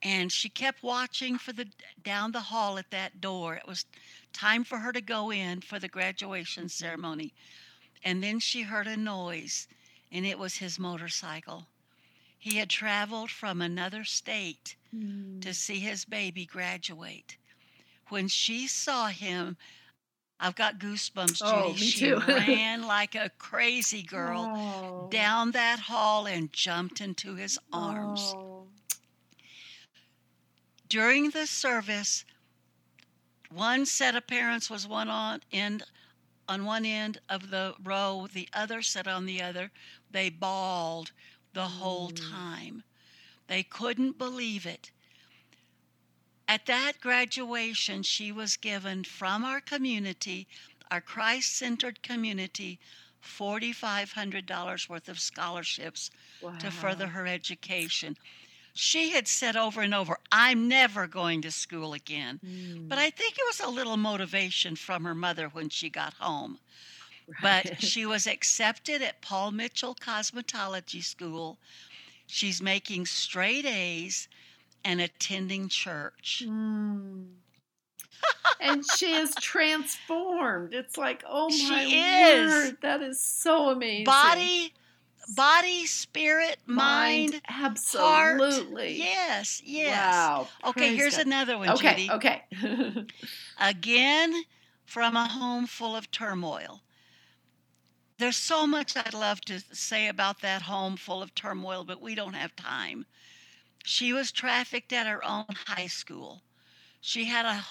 And 0.00 0.30
she 0.30 0.48
kept 0.48 0.84
watching 0.84 1.36
for 1.36 1.52
the 1.52 1.66
down 2.00 2.30
the 2.30 2.42
hall 2.52 2.78
at 2.78 2.92
that 2.92 3.20
door. 3.20 3.56
It 3.56 3.66
was 3.66 3.86
time 4.32 4.62
for 4.62 4.78
her 4.78 4.92
to 4.92 5.00
go 5.00 5.32
in 5.32 5.62
for 5.62 5.80
the 5.80 5.88
graduation 5.88 6.68
ceremony. 6.68 7.34
And 8.04 8.22
then 8.22 8.38
she 8.38 8.62
heard 8.62 8.86
a 8.86 8.96
noise, 8.96 9.66
and 10.12 10.24
it 10.24 10.38
was 10.38 10.58
his 10.58 10.78
motorcycle. 10.78 11.66
He 12.38 12.58
had 12.58 12.70
traveled 12.70 13.32
from 13.32 13.60
another 13.60 14.04
state 14.04 14.76
Mm. 14.94 15.42
to 15.42 15.52
see 15.54 15.80
his 15.80 16.04
baby 16.04 16.46
graduate. 16.46 17.36
When 18.10 18.28
she 18.28 18.68
saw 18.68 19.08
him, 19.08 19.56
I've 20.42 20.56
got 20.56 20.78
goosebumps, 20.80 21.38
Judy. 21.38 21.50
Oh, 21.52 21.72
me 21.72 21.76
she 21.78 22.12
ran 22.28 22.82
like 22.82 23.14
a 23.14 23.30
crazy 23.38 24.02
girl 24.02 24.52
Oh. 24.54 25.08
down 25.08 25.52
that 25.52 25.78
hall 25.78 26.26
and 26.26 26.52
jumped 26.52 27.00
into 27.00 27.36
his 27.36 27.58
arms. 27.72 28.34
Oh. 28.36 28.66
During 30.88 31.30
the 31.30 31.46
service, 31.46 32.24
one 33.50 33.86
set 33.86 34.16
of 34.16 34.26
parents 34.26 34.68
was 34.68 34.86
one 34.86 35.08
on 35.08 35.40
end 35.52 35.84
on 36.48 36.64
one 36.64 36.84
end 36.84 37.18
of 37.28 37.50
the 37.50 37.74
row, 37.82 38.26
the 38.32 38.48
other 38.52 38.82
set 38.82 39.06
on 39.06 39.26
the 39.26 39.40
other. 39.40 39.70
They 40.10 40.28
bawled 40.28 41.12
the 41.54 41.68
whole 41.68 42.10
Mm. 42.10 42.30
time. 42.30 42.82
They 43.46 43.62
couldn't 43.62 44.18
believe 44.18 44.66
it. 44.66 44.90
At 46.48 46.66
that 46.66 47.00
graduation, 47.00 48.02
she 48.02 48.32
was 48.32 48.56
given 48.56 49.04
from 49.04 49.44
our 49.44 49.60
community, 49.60 50.46
our 50.90 51.00
Christ 51.00 51.56
centered 51.56 52.02
community, 52.02 52.78
$4,500 53.22 54.88
worth 54.88 55.08
of 55.08 55.20
scholarships 55.20 56.10
to 56.58 56.70
further 56.70 57.06
her 57.08 57.26
education. 57.26 58.16
She 58.74 59.10
had 59.10 59.28
said 59.28 59.54
over 59.54 59.82
and 59.82 59.94
over, 59.94 60.18
I'm 60.30 60.66
never 60.66 61.06
going 61.06 61.42
to 61.42 61.50
school 61.50 61.92
again. 61.92 62.40
Mm. 62.44 62.88
But 62.88 62.98
I 62.98 63.10
think 63.10 63.34
it 63.38 63.46
was 63.46 63.60
a 63.60 63.68
little 63.68 63.96
motivation 63.96 64.76
from 64.76 65.04
her 65.04 65.14
mother 65.14 65.48
when 65.48 65.68
she 65.68 65.90
got 65.90 66.14
home. 66.14 66.58
But 67.40 67.82
she 67.82 68.04
was 68.06 68.26
accepted 68.26 69.02
at 69.02 69.20
Paul 69.22 69.52
Mitchell 69.52 69.94
Cosmetology 69.94 71.04
School. 71.04 71.58
She's 72.26 72.60
making 72.62 73.06
straight 73.06 73.66
A's 73.66 74.28
and 74.84 75.00
attending 75.00 75.68
church. 75.68 76.44
Mm. 76.46 77.26
and 78.60 78.84
she 78.96 79.12
is 79.14 79.34
transformed. 79.36 80.74
It's 80.74 80.96
like, 80.96 81.24
oh 81.28 81.50
She 81.50 81.68
my 81.70 81.84
is. 81.84 82.50
word, 82.50 82.76
that 82.82 83.02
is 83.02 83.20
so 83.20 83.70
amazing. 83.70 84.04
Body, 84.04 84.72
body, 85.34 85.86
spirit, 85.86 86.58
mind, 86.66 87.40
heart. 87.46 88.42
absolutely. 88.46 88.98
Yes, 88.98 89.60
yes. 89.64 89.96
Wow. 89.96 90.48
Okay, 90.66 90.88
praise 90.88 90.98
here's 90.98 91.16
God. 91.16 91.26
another 91.26 91.58
one, 91.58 91.70
Okay, 91.70 92.08
Judy. 92.08 92.10
okay. 92.12 92.42
Again, 93.60 94.44
from 94.84 95.16
a 95.16 95.26
home 95.28 95.66
full 95.66 95.96
of 95.96 96.10
turmoil. 96.10 96.82
There's 98.18 98.36
so 98.36 98.66
much 98.68 98.96
I'd 98.96 99.14
love 99.14 99.40
to 99.42 99.60
say 99.72 100.06
about 100.06 100.42
that 100.42 100.62
home 100.62 100.96
full 100.96 101.22
of 101.22 101.34
turmoil, 101.34 101.82
but 101.84 102.00
we 102.00 102.14
don't 102.14 102.34
have 102.34 102.54
time. 102.54 103.06
She 103.84 104.12
was 104.12 104.30
trafficked 104.30 104.92
at 104.92 105.06
her 105.06 105.24
own 105.24 105.46
high 105.66 105.88
school. 105.88 106.42
She 107.00 107.24
had 107.24 107.44
a 107.44 107.66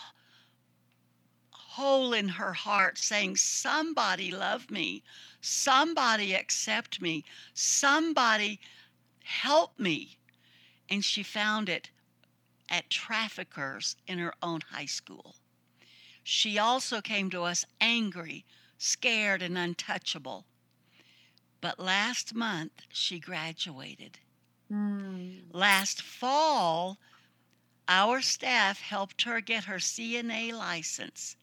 hole 1.51 2.13
in 2.13 2.27
her 2.27 2.53
heart 2.53 2.97
saying, 2.97 3.37
Somebody 3.37 4.29
love 4.29 4.69
me, 4.69 5.03
somebody 5.39 6.33
accept 6.33 7.01
me, 7.01 7.23
somebody 7.53 8.59
help 9.23 9.79
me. 9.79 10.17
And 10.89 11.05
she 11.05 11.23
found 11.23 11.69
it 11.69 11.89
at 12.67 12.89
traffickers 12.89 13.95
in 14.05 14.19
her 14.19 14.33
own 14.41 14.61
high 14.69 14.85
school. 14.85 15.35
She 16.23 16.57
also 16.57 17.01
came 17.01 17.29
to 17.29 17.43
us 17.43 17.65
angry, 17.79 18.45
scared, 18.77 19.41
and 19.41 19.57
untouchable. 19.57 20.45
But 21.61 21.79
last 21.79 22.33
month, 22.33 22.81
she 22.89 23.19
graduated. 23.19 24.19
Mm. 24.71 25.41
Last 25.51 26.01
fall, 26.01 26.97
our 27.87 28.21
staff 28.21 28.79
helped 28.79 29.23
her 29.23 29.41
get 29.41 29.65
her 29.65 29.79
CNA 29.79 30.53
license. 30.53 31.35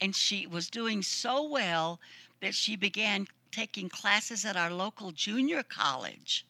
And 0.00 0.14
she 0.14 0.46
was 0.46 0.68
doing 0.68 1.02
so 1.02 1.42
well 1.48 2.00
that 2.40 2.54
she 2.54 2.76
began 2.76 3.26
taking 3.52 3.88
classes 3.88 4.44
at 4.44 4.56
our 4.56 4.70
local 4.70 5.12
junior 5.12 5.62
college. 5.62 6.44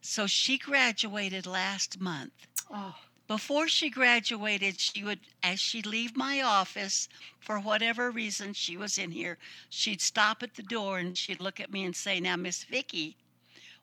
So 0.00 0.26
she 0.26 0.58
graduated 0.58 1.46
last 1.46 2.00
month. 2.00 2.46
Oh, 2.70 2.96
Before 3.26 3.68
she 3.68 3.88
graduated, 3.90 4.80
she 4.80 5.02
would, 5.04 5.20
as 5.42 5.60
she'd 5.60 5.86
leave 5.86 6.16
my 6.16 6.42
office, 6.42 7.08
for 7.38 7.58
whatever 7.60 8.10
reason 8.10 8.52
she 8.52 8.76
was 8.76 8.98
in 8.98 9.10
here, 9.12 9.38
she'd 9.68 10.00
stop 10.00 10.42
at 10.42 10.54
the 10.54 10.62
door 10.62 10.98
and 10.98 11.16
she'd 11.16 11.40
look 11.40 11.60
at 11.60 11.72
me 11.72 11.84
and 11.84 11.96
say, 11.96 12.20
Now, 12.20 12.36
Miss 12.36 12.64
Vicky, 12.64 13.16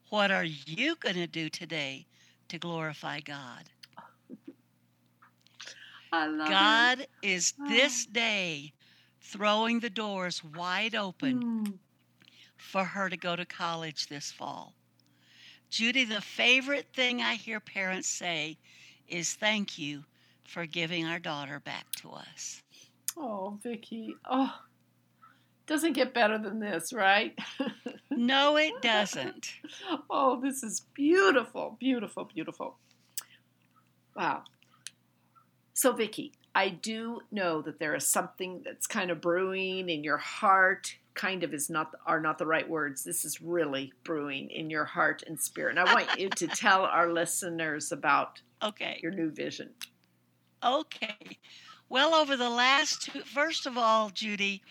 what 0.10 0.32
are 0.32 0.44
you 0.44 0.96
going 0.98 1.16
to 1.16 1.28
do 1.28 1.50
today 1.50 2.06
to 2.50 2.58
glorify 2.58 3.20
God? 3.20 3.70
God 6.12 7.08
is 7.22 7.54
Oh. 7.60 7.68
this 7.68 8.06
day 8.06 8.74
throwing 9.22 9.80
the 9.80 9.90
doors 9.90 10.44
wide 10.44 10.96
open 10.96 11.42
Mm. 11.44 11.80
for 12.58 12.86
her 12.86 13.10
to 13.10 13.18
go 13.18 13.36
to 13.36 13.46
college 13.46 14.08
this 14.08 14.32
fall. 14.32 14.74
Judy, 15.70 16.06
the 16.06 16.22
favorite 16.22 16.94
thing 16.94 17.22
I 17.22 17.36
hear 17.36 17.60
parents 17.60 18.08
say 18.08 18.58
is 19.08 19.34
thank 19.34 19.78
you 19.78 20.06
for 20.46 20.66
giving 20.66 21.06
our 21.06 21.20
daughter 21.20 21.60
back 21.60 21.92
to 21.98 22.12
us. 22.12 22.62
Oh, 23.18 23.60
Vicky. 23.64 24.16
Oh, 24.26 24.54
doesn't 25.68 25.94
get 25.94 26.14
better 26.14 26.38
than 26.38 26.60
this, 26.60 26.94
right? 26.94 27.38
No, 28.16 28.58
it 28.58 28.82
doesn't. 28.82 29.54
oh, 30.10 30.40
this 30.42 30.64
is 30.64 30.82
beautiful, 30.94 31.78
beautiful, 31.80 32.26
beautiful. 32.26 32.78
Wow. 34.16 34.44
So, 35.74 35.92
Vicky, 35.92 36.32
I 36.54 36.70
do 36.70 37.22
know 37.32 37.62
that 37.62 37.80
there 37.80 37.96
is 37.96 38.08
something 38.08 38.62
that's 38.64 38.88
kind 38.88 39.12
of 39.12 39.20
brewing 39.22 39.90
in 39.90 40.04
your 40.04 40.18
heart. 40.18 40.96
Kind 41.14 41.44
of 41.44 41.54
is 41.54 41.70
not 41.70 41.94
are 42.06 42.20
not 42.20 42.38
the 42.38 42.46
right 42.46 42.68
words. 42.70 43.04
This 43.04 43.24
is 43.26 43.42
really 43.42 43.94
brewing 44.04 44.50
in 44.50 44.70
your 44.70 44.86
heart 44.86 45.24
and 45.28 45.40
spirit. 45.40 45.78
And 45.78 45.80
I 45.88 45.94
want 45.94 46.20
you 46.20 46.30
to 46.30 46.48
tell 46.56 46.84
our 46.84 47.12
listeners 47.12 47.92
about 47.92 48.42
Okay. 48.64 49.00
your 49.02 49.12
new 49.12 49.30
vision. 49.32 49.70
Okay. 50.64 51.38
Well, 51.90 52.16
over 52.16 52.36
the 52.36 52.50
last 52.50 53.04
two, 53.04 53.22
first 53.22 53.66
of 53.66 53.78
all, 53.78 54.10
Judy, 54.10 54.62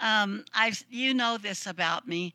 um, 0.00 0.44
I've 0.54 0.84
you 0.90 1.12
know 1.14 1.38
this 1.38 1.66
about 1.66 2.06
me. 2.06 2.34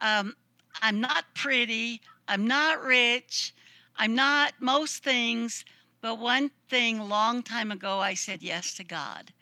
Um, 0.00 0.34
I'm 0.82 1.00
not 1.00 1.24
pretty. 1.34 2.00
I'm 2.28 2.46
not 2.46 2.82
rich. 2.82 3.54
I'm 3.96 4.14
not 4.14 4.54
most 4.60 5.02
things. 5.02 5.64
But 6.02 6.18
one 6.18 6.50
thing, 6.68 7.00
long 7.08 7.42
time 7.42 7.72
ago, 7.72 7.98
I 7.98 8.14
said 8.14 8.42
yes 8.42 8.74
to 8.74 8.84
God, 8.84 9.32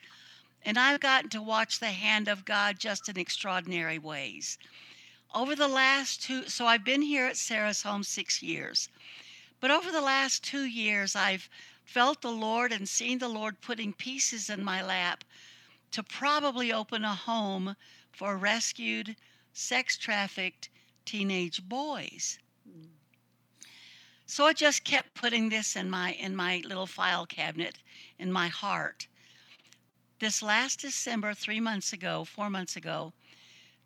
and 0.62 0.78
I've 0.78 1.00
gotten 1.00 1.28
to 1.30 1.42
watch 1.42 1.78
the 1.78 1.90
hand 1.90 2.28
of 2.28 2.44
God 2.44 2.78
just 2.78 3.08
in 3.08 3.18
extraordinary 3.18 3.98
ways. 3.98 4.56
Over 5.34 5.56
the 5.56 5.68
last 5.68 6.22
two, 6.22 6.48
so 6.48 6.66
I've 6.66 6.84
been 6.84 7.02
here 7.02 7.26
at 7.26 7.36
Sarah's 7.36 7.82
home 7.82 8.04
six 8.04 8.42
years, 8.42 8.88
but 9.60 9.70
over 9.70 9.90
the 9.90 10.00
last 10.00 10.44
two 10.44 10.64
years, 10.64 11.16
I've 11.16 11.50
felt 11.84 12.22
the 12.22 12.30
Lord 12.30 12.72
and 12.72 12.88
seen 12.88 13.18
the 13.18 13.28
Lord 13.28 13.60
putting 13.60 13.92
pieces 13.92 14.48
in 14.48 14.64
my 14.64 14.80
lap 14.82 15.24
to 15.90 16.02
probably 16.02 16.72
open 16.72 17.04
a 17.04 17.14
home 17.14 17.76
for 18.12 18.36
rescued, 18.36 19.16
sex 19.54 19.96
trafficked 19.96 20.68
teenage 21.04 21.66
boys. 21.66 22.38
Mm. 22.68 22.88
So 24.26 24.46
I 24.46 24.52
just 24.52 24.84
kept 24.84 25.14
putting 25.14 25.48
this 25.48 25.76
in 25.76 25.88
my 25.88 26.12
in 26.12 26.36
my 26.36 26.62
little 26.66 26.86
file 26.86 27.24
cabinet 27.24 27.78
in 28.18 28.30
my 28.30 28.48
heart. 28.48 29.06
This 30.18 30.42
last 30.42 30.80
December, 30.80 31.34
3 31.34 31.60
months 31.60 31.92
ago, 31.92 32.24
4 32.24 32.50
months 32.50 32.76
ago, 32.76 33.12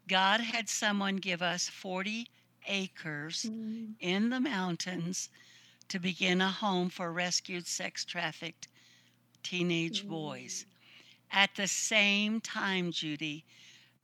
God 0.09 0.41
had 0.41 0.69
someone 0.69 1.17
give 1.17 1.43
us 1.43 1.69
40 1.69 2.29
acres 2.67 3.47
mm. 3.49 3.95
in 4.01 4.31
the 4.31 4.41
mountains 4.41 5.29
to 5.89 5.99
begin 5.99 6.41
a 6.41 6.49
home 6.49 6.89
for 6.91 7.13
rescued 7.13 7.67
sex 7.67 8.05
trafficked 8.05 8.69
teenage 9.43 10.07
boys. 10.07 10.65
Mm. 10.65 10.73
At 11.31 11.55
the 11.57 11.67
same 11.67 12.41
time, 12.41 12.91
Judy, 12.93 13.45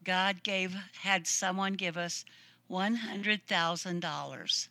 God 0.05 0.43
gave 0.43 0.75
had 1.03 1.27
someone 1.27 1.73
give 1.75 1.97
us 1.97 2.25
$100,000 2.71 4.69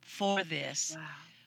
for 0.00 0.42
this. 0.44 0.92
Wow. 0.96 1.02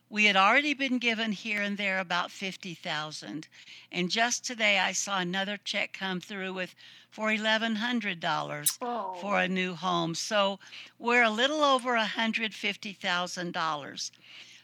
We 0.10 0.26
had 0.26 0.36
already 0.36 0.74
been 0.76 1.00
given 1.00 1.32
here 1.32 1.62
and 1.64 1.78
there 1.78 2.00
about 2.00 2.30
50,000 2.32 3.48
and 3.92 4.10
just 4.12 4.46
today 4.46 4.78
I 4.80 4.92
saw 4.92 5.18
another 5.20 5.58
check 5.58 5.94
come 5.94 6.20
through 6.22 6.54
with 6.54 6.76
for 7.10 7.30
$1100 7.30 8.78
Oh. 8.82 9.16
for 9.20 9.40
a 9.40 9.48
new 9.48 9.74
home. 9.74 10.14
So 10.16 10.60
we're 11.00 11.24
a 11.24 11.30
little 11.30 11.64
over 11.64 11.96
$150,000. 11.98 14.12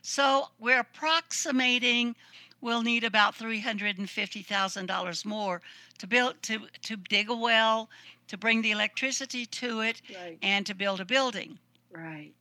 So 0.04 0.50
we're 0.60 0.80
approximating 0.80 2.16
we'll 2.62 2.84
need 2.84 3.04
about 3.04 3.36
$350,000 3.36 5.26
more 5.26 5.62
to 6.00 6.08
build 6.08 6.42
to 6.44 6.68
to 6.84 6.96
dig 6.98 7.30
a 7.30 7.36
well, 7.36 7.90
to 8.28 8.38
bring 8.38 8.62
the 8.62 8.72
electricity 8.72 9.46
to 9.48 9.82
it 9.82 10.02
right, 10.16 10.38
and 10.42 10.66
to 10.66 10.74
build 10.76 11.00
a 11.02 11.06
building. 11.06 11.60
right. 11.92 12.32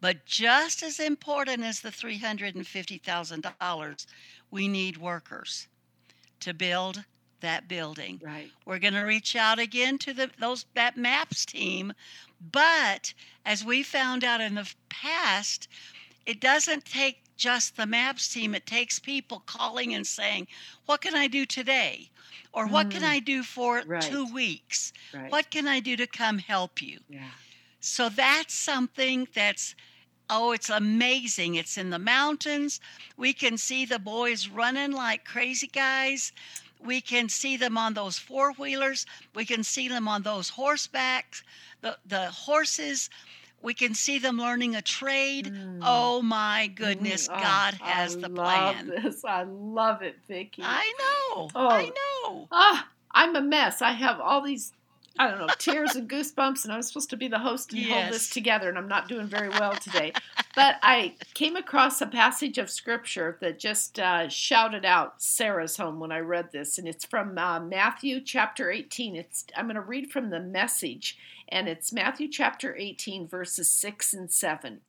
But 0.00 0.24
just 0.26 0.82
as 0.82 0.98
important 0.98 1.62
as 1.62 1.80
the 1.80 1.90
$350,000, 1.90 4.06
we 4.50 4.68
need 4.68 4.96
workers 4.96 5.68
to 6.40 6.54
build 6.54 7.04
that 7.40 7.68
building. 7.68 8.20
Right. 8.22 8.50
We're 8.64 8.78
going 8.78 8.94
to 8.94 9.02
reach 9.02 9.36
out 9.36 9.58
again 9.58 9.98
to 9.98 10.14
the 10.14 10.30
those 10.38 10.66
that 10.74 10.96
maps 10.96 11.44
team, 11.46 11.92
but 12.40 13.12
as 13.44 13.64
we 13.64 13.82
found 13.82 14.24
out 14.24 14.40
in 14.40 14.54
the 14.54 14.72
past, 14.88 15.68
it 16.26 16.40
doesn't 16.40 16.84
take 16.84 17.22
just 17.36 17.76
the 17.76 17.86
maps 17.86 18.28
team. 18.28 18.54
It 18.54 18.66
takes 18.66 18.98
people 18.98 19.40
calling 19.40 19.94
and 19.94 20.06
saying, 20.06 20.48
"What 20.86 21.00
can 21.00 21.14
I 21.14 21.26
do 21.28 21.46
today?" 21.46 22.10
Or 22.52 22.66
what 22.66 22.90
can 22.90 23.02
Mm. 23.02 23.08
I 23.08 23.18
do 23.20 23.42
for 23.42 23.82
Right. 23.86 24.02
2 24.02 24.24
weeks? 24.26 24.92
Right. 25.12 25.30
What 25.30 25.50
can 25.50 25.66
I 25.68 25.80
do 25.80 25.96
to 25.96 26.06
come 26.06 26.38
help 26.38 26.82
you? 26.82 27.00
Yeah. 27.08 27.30
So 27.80 28.08
that's 28.08 28.54
something 28.54 29.28
that's 29.34 29.74
oh, 30.30 30.52
it's 30.52 30.70
amazing. 30.70 31.54
It's 31.56 31.76
in 31.76 31.90
the 31.90 31.98
mountains. 31.98 32.80
We 33.16 33.32
can 33.32 33.58
see 33.58 33.84
the 33.84 33.98
boys 33.98 34.48
running 34.48 34.92
like 34.92 35.24
crazy 35.24 35.66
guys. 35.66 36.32
We 36.78 37.00
can 37.00 37.28
see 37.28 37.56
them 37.56 37.76
on 37.76 37.94
those 37.94 38.18
four 38.18 38.52
wheelers. 38.52 39.06
We 39.34 39.44
can 39.44 39.62
see 39.64 39.88
them 39.88 40.08
on 40.08 40.22
those 40.22 40.52
horsebacks, 40.52 41.42
the, 41.80 41.98
the 42.04 42.30
horses. 42.30 43.10
We 43.62 43.74
can 43.74 43.94
see 43.94 44.18
them 44.18 44.38
learning 44.38 44.74
a 44.74 44.82
trade. 44.82 45.52
Mm. 45.52 45.80
Oh 45.82 46.22
my 46.22 46.68
goodness, 46.74 47.28
Mm, 47.28 47.36
oh, 47.36 47.40
God 47.40 47.74
has 47.74 48.16
I 48.16 48.20
the 48.20 48.28
love 48.28 48.34
plan. 48.34 48.92
This. 49.02 49.24
I 49.24 49.42
love 49.44 50.02
it, 50.02 50.16
Vicki. 50.26 50.62
I 50.64 50.92
know. 50.98 51.50
Oh. 51.54 51.68
I 51.68 51.84
know. 51.84 52.48
Ah, 52.50 52.88
I'm 53.12 53.36
a 53.36 53.42
mess. 53.42 53.82
I 53.82 53.92
have 53.92 54.20
all 54.20 54.42
these, 54.42 54.72
I 55.18 55.28
don't 55.28 55.38
know, 55.38 55.48
tears 55.58 55.96
and 55.96 56.08
goosebumps, 56.08 56.64
and 56.64 56.72
I'm 56.72 56.82
supposed 56.82 57.10
to 57.10 57.16
be 57.16 57.28
the 57.28 57.38
host 57.38 57.72
and 57.72 57.84
hold 57.84 58.12
this 58.12 58.30
together, 58.30 58.68
and 58.68 58.78
I'm 58.78 58.88
not 58.88 59.08
doing 59.08 59.26
very 59.26 59.48
well 59.48 59.72
today. 59.72 60.12
but 60.54 60.76
I 60.82 61.14
came 61.34 61.56
across 61.56 62.00
a 62.00 62.06
passage 62.06 62.58
of 62.58 62.70
scripture 62.70 63.36
that 63.40 63.58
just 63.58 63.98
uh, 63.98 64.28
shouted 64.28 64.84
out 64.84 65.20
Sarah's 65.20 65.76
home 65.76 66.00
when 66.00 66.12
I 66.12 66.20
read 66.20 66.52
this, 66.52 66.78
and 66.78 66.88
it's 66.88 67.04
from 67.04 67.36
uh, 67.36 67.60
Matthew 67.60 68.20
chapter 68.20 68.70
18. 68.70 69.16
It's 69.16 69.44
I'm 69.56 69.66
going 69.66 69.74
to 69.74 69.82
read 69.82 70.10
from 70.10 70.30
the 70.30 70.40
message, 70.40 71.18
and 71.48 71.68
it's 71.68 71.92
Matthew 71.92 72.28
chapter 72.28 72.76
18, 72.76 73.26
verses 73.28 73.70
6 73.72 74.14
and 74.14 74.30
7. 74.30 74.80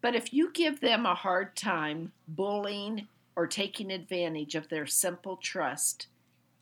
But 0.00 0.14
if 0.14 0.32
you 0.32 0.50
give 0.52 0.80
them 0.80 1.04
a 1.04 1.14
hard 1.14 1.54
time, 1.54 2.12
bullying, 2.26 3.06
or 3.36 3.46
taking 3.46 3.92
advantage 3.92 4.54
of 4.54 4.68
their 4.68 4.86
simple 4.86 5.36
trust, 5.36 6.06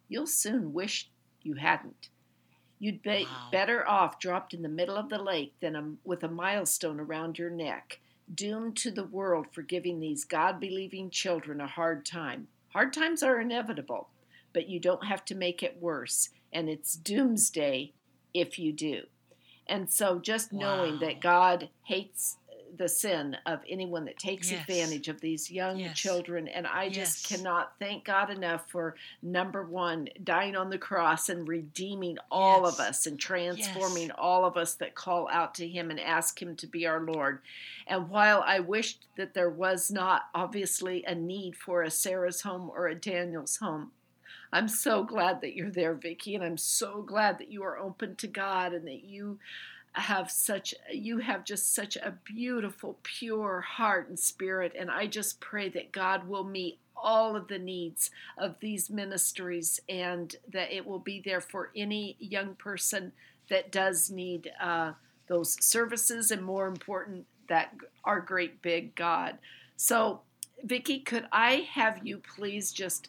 you'll 0.09 0.27
soon 0.27 0.73
wish 0.73 1.09
you 1.43 1.55
hadn't. 1.55 2.09
You'd 2.79 3.03
be 3.03 3.25
Wow. 3.25 3.49
better 3.51 3.89
off 3.89 4.19
dropped 4.21 4.55
in 4.55 4.63
the 4.63 4.69
middle 4.69 4.97
of 4.97 5.09
the 5.09 5.23
lake 5.23 5.55
than 5.61 5.75
a, 5.77 5.93
with 6.05 6.23
a 6.23 6.29
milestone 6.29 7.01
around 7.01 7.39
your 7.39 7.51
neck, 7.51 8.01
doomed 8.33 8.77
to 8.79 8.91
the 8.91 9.05
world 9.05 9.47
for 9.53 9.63
giving 9.63 10.01
these 10.01 10.25
God 10.25 10.61
believing 10.61 11.11
children 11.11 11.61
a 11.61 11.67
hard 11.67 12.05
time. 12.07 12.49
Hard 12.73 12.93
times 12.93 13.23
are 13.23 13.41
inevitable, 13.41 14.09
but 14.53 14.69
you 14.69 14.79
don't 14.79 15.07
have 15.07 15.25
to 15.27 15.35
make 15.35 15.63
it 15.63 15.81
worse, 15.81 16.29
and 16.53 16.69
it's 16.69 16.95
doomsday 16.95 17.93
if 18.35 18.59
you 18.59 18.73
do. 18.73 19.03
And 19.67 19.91
so 19.91 20.19
just 20.19 20.53
knowing 20.53 20.99
that 21.01 21.21
God 21.21 21.69
hates 21.85 22.37
the 22.79 22.89
sin 22.89 23.37
of 23.47 23.61
anyone 23.69 24.05
that 24.07 24.19
takes 24.19 24.51
Yes. 24.51 24.61
advantage 24.63 25.09
of 25.09 25.21
these 25.21 25.51
young 25.51 25.79
Yes. 25.81 25.99
children. 25.99 26.49
And 26.49 26.67
I 26.67 26.89
just 26.89 26.97
Yes. 26.97 27.27
cannot 27.27 27.79
thank 27.79 28.05
God 28.05 28.31
enough 28.31 28.71
for 28.71 28.95
number 29.23 29.65
one, 29.65 30.09
dying 30.25 30.57
on 30.57 30.71
the 30.71 30.79
cross 30.79 31.29
and 31.29 31.47
redeeming 31.47 32.19
all 32.31 32.65
of 32.65 32.81
us 32.81 33.07
and 33.07 33.19
transforming 33.19 34.11
all 34.13 34.45
of 34.45 34.57
us 34.57 34.75
that 34.77 34.95
call 34.95 35.29
out 35.31 35.55
to 35.57 35.69
Him 35.69 35.91
and 35.91 36.01
ask 36.01 36.41
Him 36.41 36.57
to 36.57 36.67
be 36.67 36.87
our 36.87 37.01
Lord. 37.01 37.41
And 37.87 38.09
while 38.09 38.43
I 38.47 38.61
wished 38.61 39.07
that 39.17 39.35
there 39.35 39.51
was 39.51 39.91
not 39.91 40.23
obviously 40.35 41.05
a 41.05 41.15
need 41.15 41.57
for 41.57 41.83
a 41.83 41.91
Sarah's 41.91 42.43
home 42.43 42.71
or 42.71 42.87
a 42.87 42.95
Daniel's 42.95 43.57
home, 43.57 43.93
I'm 44.53 44.69
so 44.69 45.05
glad 45.05 45.43
that 45.43 45.55
you're 45.55 45.71
there, 45.71 45.95
Vicki, 45.95 46.35
and 46.35 46.43
I'm 46.43 46.57
so 46.57 47.03
glad 47.03 47.39
that 47.39 47.51
you 47.51 47.63
are 47.65 47.79
open 47.79 48.17
to 48.17 48.27
God 48.27 48.73
and 48.73 48.87
that 48.87 49.05
you 49.05 49.39
have 50.01 50.31
such 50.31 50.75
you 50.93 51.19
have 51.19 51.45
just 51.45 51.75
such 51.75 51.97
a 51.97 52.15
beautiful 52.25 52.99
pure 53.03 53.61
heart 53.61 54.09
and 54.09 54.19
spirit 54.19 54.73
and 54.79 54.91
I 54.91 55.07
just 55.07 55.41
pray 55.41 55.69
that 55.71 55.93
God 55.93 56.29
will 56.29 56.45
meet 56.45 56.79
all 56.97 57.37
of 57.37 57.49
the 57.49 57.59
needs 57.59 58.11
of 58.37 58.57
these 58.61 58.91
ministries 58.91 59.81
and 59.89 60.35
that 60.53 60.75
it 60.75 60.87
will 60.87 60.99
be 60.99 61.23
there 61.25 61.41
for 61.41 61.71
any 61.77 62.17
young 62.19 62.55
person 62.55 63.13
that 63.51 63.71
does 63.73 64.11
need 64.11 64.51
uh, 64.61 64.93
those 65.29 65.63
services 65.65 66.31
and 66.31 66.43
more 66.43 66.67
important 66.67 67.27
that 67.49 67.75
our 68.05 68.21
great 68.21 68.61
big 68.63 68.95
God. 68.95 69.39
So 69.77 70.21
Vicki, 70.63 71.01
could 71.01 71.27
I 71.33 71.69
have 71.73 72.07
you 72.07 72.21
please 72.37 72.73
just 72.73 73.09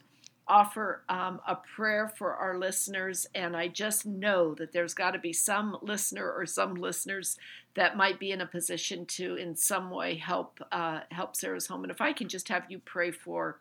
offer 0.49 1.03
um, 1.07 1.39
a 1.47 1.55
prayer 1.55 2.11
for 2.17 2.33
our 2.33 2.57
listeners. 2.57 3.27
And 3.35 3.55
I 3.55 3.67
just 3.67 4.05
know 4.05 4.55
that 4.55 4.73
there's 4.73 4.93
got 4.93 5.11
to 5.11 5.19
be 5.19 5.31
some 5.31 5.77
listener 5.81 6.29
or 6.29 6.45
some 6.45 6.75
listeners 6.75 7.37
that 7.75 7.95
might 7.95 8.19
be 8.19 8.31
in 8.31 8.41
a 8.41 8.47
position 8.47 9.05
to, 9.05 9.35
in 9.35 9.55
some 9.55 9.91
way, 9.91 10.15
help 10.15 10.59
uh, 10.71 11.01
help 11.11 11.35
Sarah's 11.35 11.67
home. 11.67 11.83
And 11.83 11.91
if 11.91 12.01
I 12.01 12.11
can 12.11 12.27
just 12.27 12.49
have 12.49 12.65
you 12.69 12.79
pray 12.79 13.11
for 13.11 13.59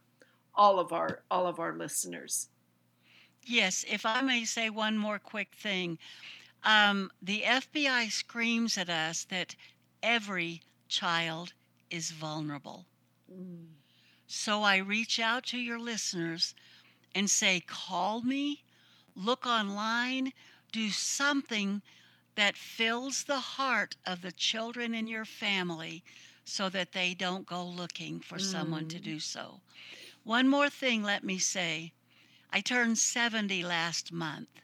all 0.55 0.81
of 0.81 0.93
our 0.93 1.23
all 1.31 1.47
of 1.47 1.61
our 1.61 1.77
listeners. 1.77 2.49
Yes, 3.45 3.85
if 3.89 4.05
I 4.05 4.21
may 4.23 4.45
say 4.45 4.71
one 4.71 4.99
more 4.99 5.19
quick 5.19 5.55
thing. 5.55 5.99
Um, 6.65 7.13
the 7.23 7.43
FBI 7.43 8.11
screams 8.11 8.77
at 8.77 8.91
us 8.91 9.25
that 9.31 9.55
every 10.03 10.63
child 10.89 11.53
is 11.89 12.11
vulnerable. 12.11 12.85
Mm. 13.33 13.67
So 14.27 14.63
I 14.63 14.79
reach 14.79 15.21
out 15.21 15.47
to 15.47 15.59
your 15.59 15.79
listeners 15.79 16.55
and 17.15 17.31
say, 17.31 17.61
call 17.61 18.23
me, 18.23 18.63
look 19.15 19.47
online, 19.47 20.33
do 20.73 20.91
something 20.91 21.83
that 22.35 22.57
fills 22.57 23.25
the 23.25 23.41
heart 23.41 23.97
of 24.07 24.23
the 24.23 24.33
children 24.33 24.95
in 24.95 25.07
your 25.07 25.25
family 25.25 26.03
so 26.45 26.69
that 26.71 26.93
they 26.93 27.15
don't 27.15 27.47
go 27.47 27.65
looking 27.65 28.21
for 28.21 28.39
someone 28.39 28.87
to 28.87 28.99
Mm. 28.99 29.03
do 29.03 29.19
so. 29.21 29.61
One 30.25 30.49
more 30.49 30.69
thing, 30.71 31.03
let 31.03 31.25
me 31.25 31.39
say. 31.39 31.93
I 32.51 32.61
turned 32.61 32.99
70 32.99 33.63
last 33.63 34.13
month. 34.13 34.61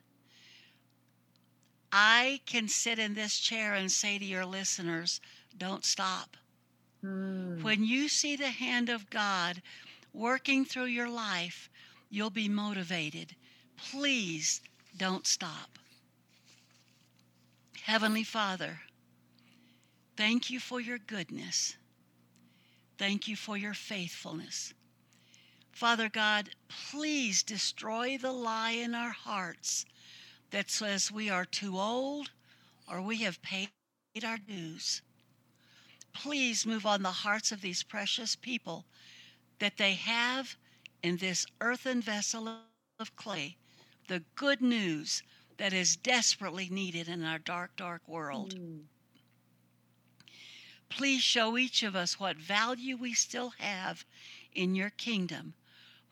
I 1.92 2.40
can 2.46 2.68
sit 2.68 2.98
in 2.98 3.14
this 3.14 3.38
chair 3.38 3.74
and 3.74 3.90
say 3.90 4.18
to 4.18 4.24
your 4.24 4.44
listeners, 4.44 5.20
don't 5.56 5.84
stop. 5.84 6.36
Mm. 7.04 7.62
When 7.62 7.84
you 7.84 8.08
see 8.08 8.36
the 8.36 8.50
hand 8.50 8.88
of 8.88 9.10
God 9.10 9.62
working 10.12 10.64
through 10.64 10.86
your 10.86 11.08
life, 11.08 11.68
you'll 12.14 12.30
be 12.30 12.48
motivated. 12.48 13.34
Please 13.90 14.60
don't 14.96 15.26
stop. 15.26 15.78
Heavenly 17.82 18.24
Father, 18.24 18.80
thank 20.16 20.50
you 20.50 20.60
for 20.60 20.80
your 20.80 20.98
goodness. 20.98 21.76
Thank 22.98 23.28
you 23.28 23.36
for 23.36 23.56
your 23.56 23.74
faithfulness. 23.74 24.72
Father 25.72 26.08
God, 26.08 26.50
please 26.90 27.42
destroy 27.42 28.16
the 28.16 28.32
lie 28.32 28.70
in 28.70 28.94
our 28.94 29.10
hearts 29.10 29.84
that 30.50 30.70
says 30.70 31.10
we 31.10 31.28
are 31.28 31.44
too 31.44 31.78
old 31.78 32.30
or 32.88 33.02
we 33.02 33.18
have 33.18 33.42
paid 33.42 33.68
our 34.24 34.38
dues 34.38 35.02
please 36.14 36.64
move 36.64 36.86
on 36.86 37.02
the 37.02 37.10
hearts 37.10 37.52
of 37.52 37.60
these 37.60 37.82
precious 37.82 38.36
people 38.36 38.84
that 39.58 39.76
they 39.76 39.94
have 39.94 40.56
in 41.04 41.18
this 41.18 41.44
earthen 41.60 42.00
vessel 42.00 42.48
of 42.98 43.14
clay 43.14 43.54
the 44.08 44.22
good 44.36 44.62
news 44.62 45.22
that 45.58 45.74
is 45.74 45.96
desperately 45.96 46.66
needed 46.70 47.08
in 47.08 47.22
our 47.22 47.38
dark, 47.38 47.76
dark 47.76 48.00
world. 48.08 48.54
Mm. 48.58 48.80
Please 50.88 51.20
show 51.20 51.58
each 51.58 51.82
of 51.82 51.94
us 51.94 52.18
what 52.18 52.38
value 52.38 52.96
we 52.96 53.12
still 53.12 53.50
have 53.58 54.04
in 54.54 54.74
your 54.74 54.90
kingdom, 54.90 55.52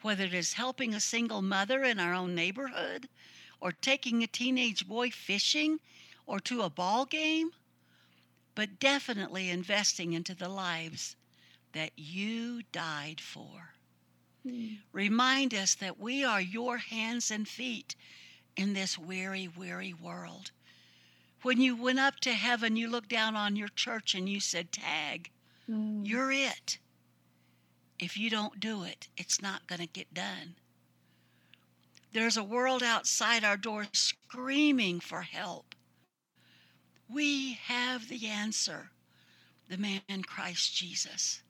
whether 0.03 0.25
it 0.25 0.35
is 0.35 0.53
helping 0.53 0.93
a 0.93 1.01
single 1.01 1.41
mother 1.41 1.83
in 1.83 1.99
our 1.99 2.13
own 2.13 2.35
neighborhood, 2.35 3.09
or 3.61 3.73
taking 3.73 4.23
a 4.23 4.27
teenage 4.27 4.87
boy 4.87 5.09
fishing, 5.09 5.81
or 6.27 6.39
to 6.39 6.63
a 6.63 6.71
ball 6.71 7.07
game, 7.07 7.51
but 8.55 8.79
definitely 8.79 9.49
investing 9.49 10.13
into 10.13 10.35
the 10.35 10.51
lives 10.51 11.17
that 11.73 11.93
you 11.97 12.63
died 12.73 13.21
for. 13.21 13.72
Mm. 14.47 14.79
Remind 14.93 15.55
us 15.55 15.75
that 15.77 15.99
we 16.01 16.25
are 16.25 16.41
your 16.41 16.79
hands 16.79 17.31
and 17.31 17.47
feet 17.49 17.95
in 18.57 18.73
this 18.75 18.99
weary, 18.99 19.49
weary 19.49 19.93
world. 19.95 20.51
When 21.43 21.61
you 21.61 21.77
went 21.77 21.99
up 21.99 22.21
to 22.21 22.33
heaven, 22.33 22.77
you 22.77 22.89
looked 22.89 23.09
down 23.09 23.37
on 23.37 23.57
your 23.57 23.69
church 23.69 24.15
and 24.15 24.29
you 24.29 24.41
said, 24.41 24.73
Tag, 24.73 25.31
Mm. 25.71 26.07
you're 26.07 26.33
it. 26.33 26.79
If 27.99 28.17
you 28.17 28.31
don't 28.31 28.59
do 28.59 28.83
it, 28.83 29.09
it's 29.17 29.41
not 29.41 29.67
going 29.69 29.81
to 29.81 29.87
get 29.87 30.13
done. 30.13 30.57
There's 32.13 32.37
a 32.37 32.45
world 32.45 32.83
outside 32.83 33.45
our 33.45 33.57
door 33.57 33.87
screaming 33.93 35.01
for 35.01 35.23
help. 35.23 35.75
We 37.09 37.55
have 37.55 38.09
the 38.09 38.27
answer. 38.27 38.91
the 39.69 39.79
man 39.79 40.23
Christ 40.27 40.75
Jesus. 40.75 41.43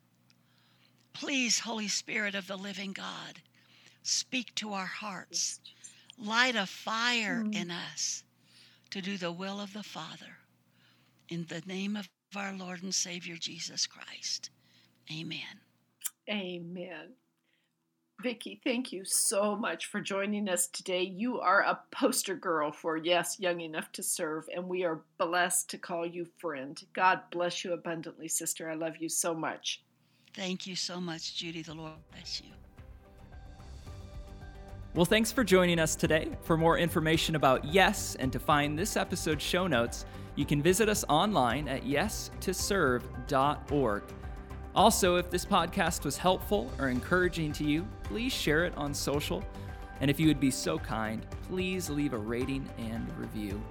Please, 1.12 1.60
Holy 1.60 1.88
Spirit 1.88 2.34
of 2.34 2.46
the 2.46 2.56
living 2.56 2.92
God, 2.92 3.40
speak 4.02 4.54
to 4.56 4.72
our 4.72 4.86
hearts, 4.86 5.60
light 6.18 6.56
a 6.56 6.66
fire 6.66 7.42
mm. 7.44 7.54
in 7.54 7.70
us 7.70 8.24
to 8.90 9.00
do 9.00 9.16
the 9.16 9.32
will 9.32 9.60
of 9.60 9.72
the 9.72 9.82
Father. 9.82 10.38
In 11.28 11.46
the 11.48 11.62
name 11.66 11.96
of 11.96 12.08
our 12.36 12.52
Lord 12.54 12.82
and 12.82 12.94
Savior 12.94 13.36
Jesus 13.36 13.86
Christ. 13.86 14.50
Amen. 15.10 15.60
Amen. 16.28 17.14
Vicki, 18.22 18.60
thank 18.62 18.92
you 18.92 19.04
so 19.04 19.56
much 19.56 19.86
for 19.86 20.00
joining 20.00 20.48
us 20.48 20.68
today. 20.68 21.02
You 21.02 21.40
are 21.40 21.62
a 21.62 21.80
poster 21.90 22.36
girl 22.36 22.70
for 22.70 22.96
Yes, 22.96 23.40
Young 23.40 23.60
Enough 23.60 23.90
to 23.92 24.02
Serve, 24.02 24.44
and 24.54 24.68
we 24.68 24.84
are 24.84 25.00
blessed 25.18 25.68
to 25.70 25.78
call 25.78 26.06
you 26.06 26.26
friend. 26.38 26.80
God 26.92 27.20
bless 27.32 27.64
you 27.64 27.72
abundantly, 27.72 28.28
sister. 28.28 28.70
I 28.70 28.74
love 28.74 28.98
you 28.98 29.08
so 29.08 29.34
much. 29.34 29.82
Thank 30.34 30.66
you 30.66 30.76
so 30.76 31.00
much, 31.00 31.36
Judy. 31.36 31.62
The 31.62 31.74
Lord 31.74 31.92
bless 32.10 32.40
you. 32.40 32.50
Well, 34.94 35.06
thanks 35.06 35.32
for 35.32 35.42
joining 35.42 35.78
us 35.78 35.96
today. 35.96 36.28
For 36.42 36.56
more 36.56 36.76
information 36.76 37.34
about 37.34 37.64
Yes 37.64 38.14
and 38.16 38.30
to 38.32 38.38
find 38.38 38.78
this 38.78 38.96
episode's 38.96 39.42
show 39.42 39.66
notes, 39.66 40.04
you 40.34 40.44
can 40.44 40.62
visit 40.62 40.88
us 40.88 41.04
online 41.08 41.68
at 41.68 41.84
yes2serve.org. 41.84 44.02
Also, 44.74 45.16
if 45.16 45.30
this 45.30 45.44
podcast 45.44 46.04
was 46.04 46.16
helpful 46.16 46.70
or 46.78 46.88
encouraging 46.88 47.52
to 47.52 47.64
you, 47.64 47.86
please 48.02 48.32
share 48.32 48.64
it 48.64 48.74
on 48.76 48.94
social. 48.94 49.44
And 50.00 50.10
if 50.10 50.18
you 50.18 50.26
would 50.28 50.40
be 50.40 50.50
so 50.50 50.78
kind, 50.78 51.26
please 51.48 51.90
leave 51.90 52.14
a 52.14 52.18
rating 52.18 52.66
and 52.78 53.06
review. 53.18 53.62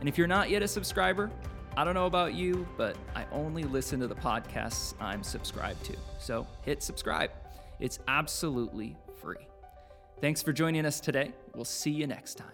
And 0.00 0.08
if 0.08 0.16
you're 0.16 0.26
not 0.26 0.48
yet 0.48 0.62
a 0.62 0.68
subscriber, 0.68 1.30
I 1.78 1.84
don't 1.84 1.94
know 1.94 2.06
about 2.06 2.34
you, 2.34 2.66
but 2.76 2.96
I 3.14 3.24
only 3.30 3.62
listen 3.62 4.00
to 4.00 4.08
the 4.08 4.14
podcasts 4.16 4.94
I'm 5.00 5.22
subscribed 5.22 5.84
to. 5.84 5.96
So 6.18 6.44
hit 6.62 6.82
subscribe. 6.82 7.30
It's 7.78 8.00
absolutely 8.08 8.96
free. 9.20 9.46
Thanks 10.20 10.42
for 10.42 10.52
joining 10.52 10.84
us 10.84 10.98
today. 10.98 11.32
We'll 11.54 11.64
see 11.64 11.92
you 11.92 12.08
next 12.08 12.34
time. 12.34 12.48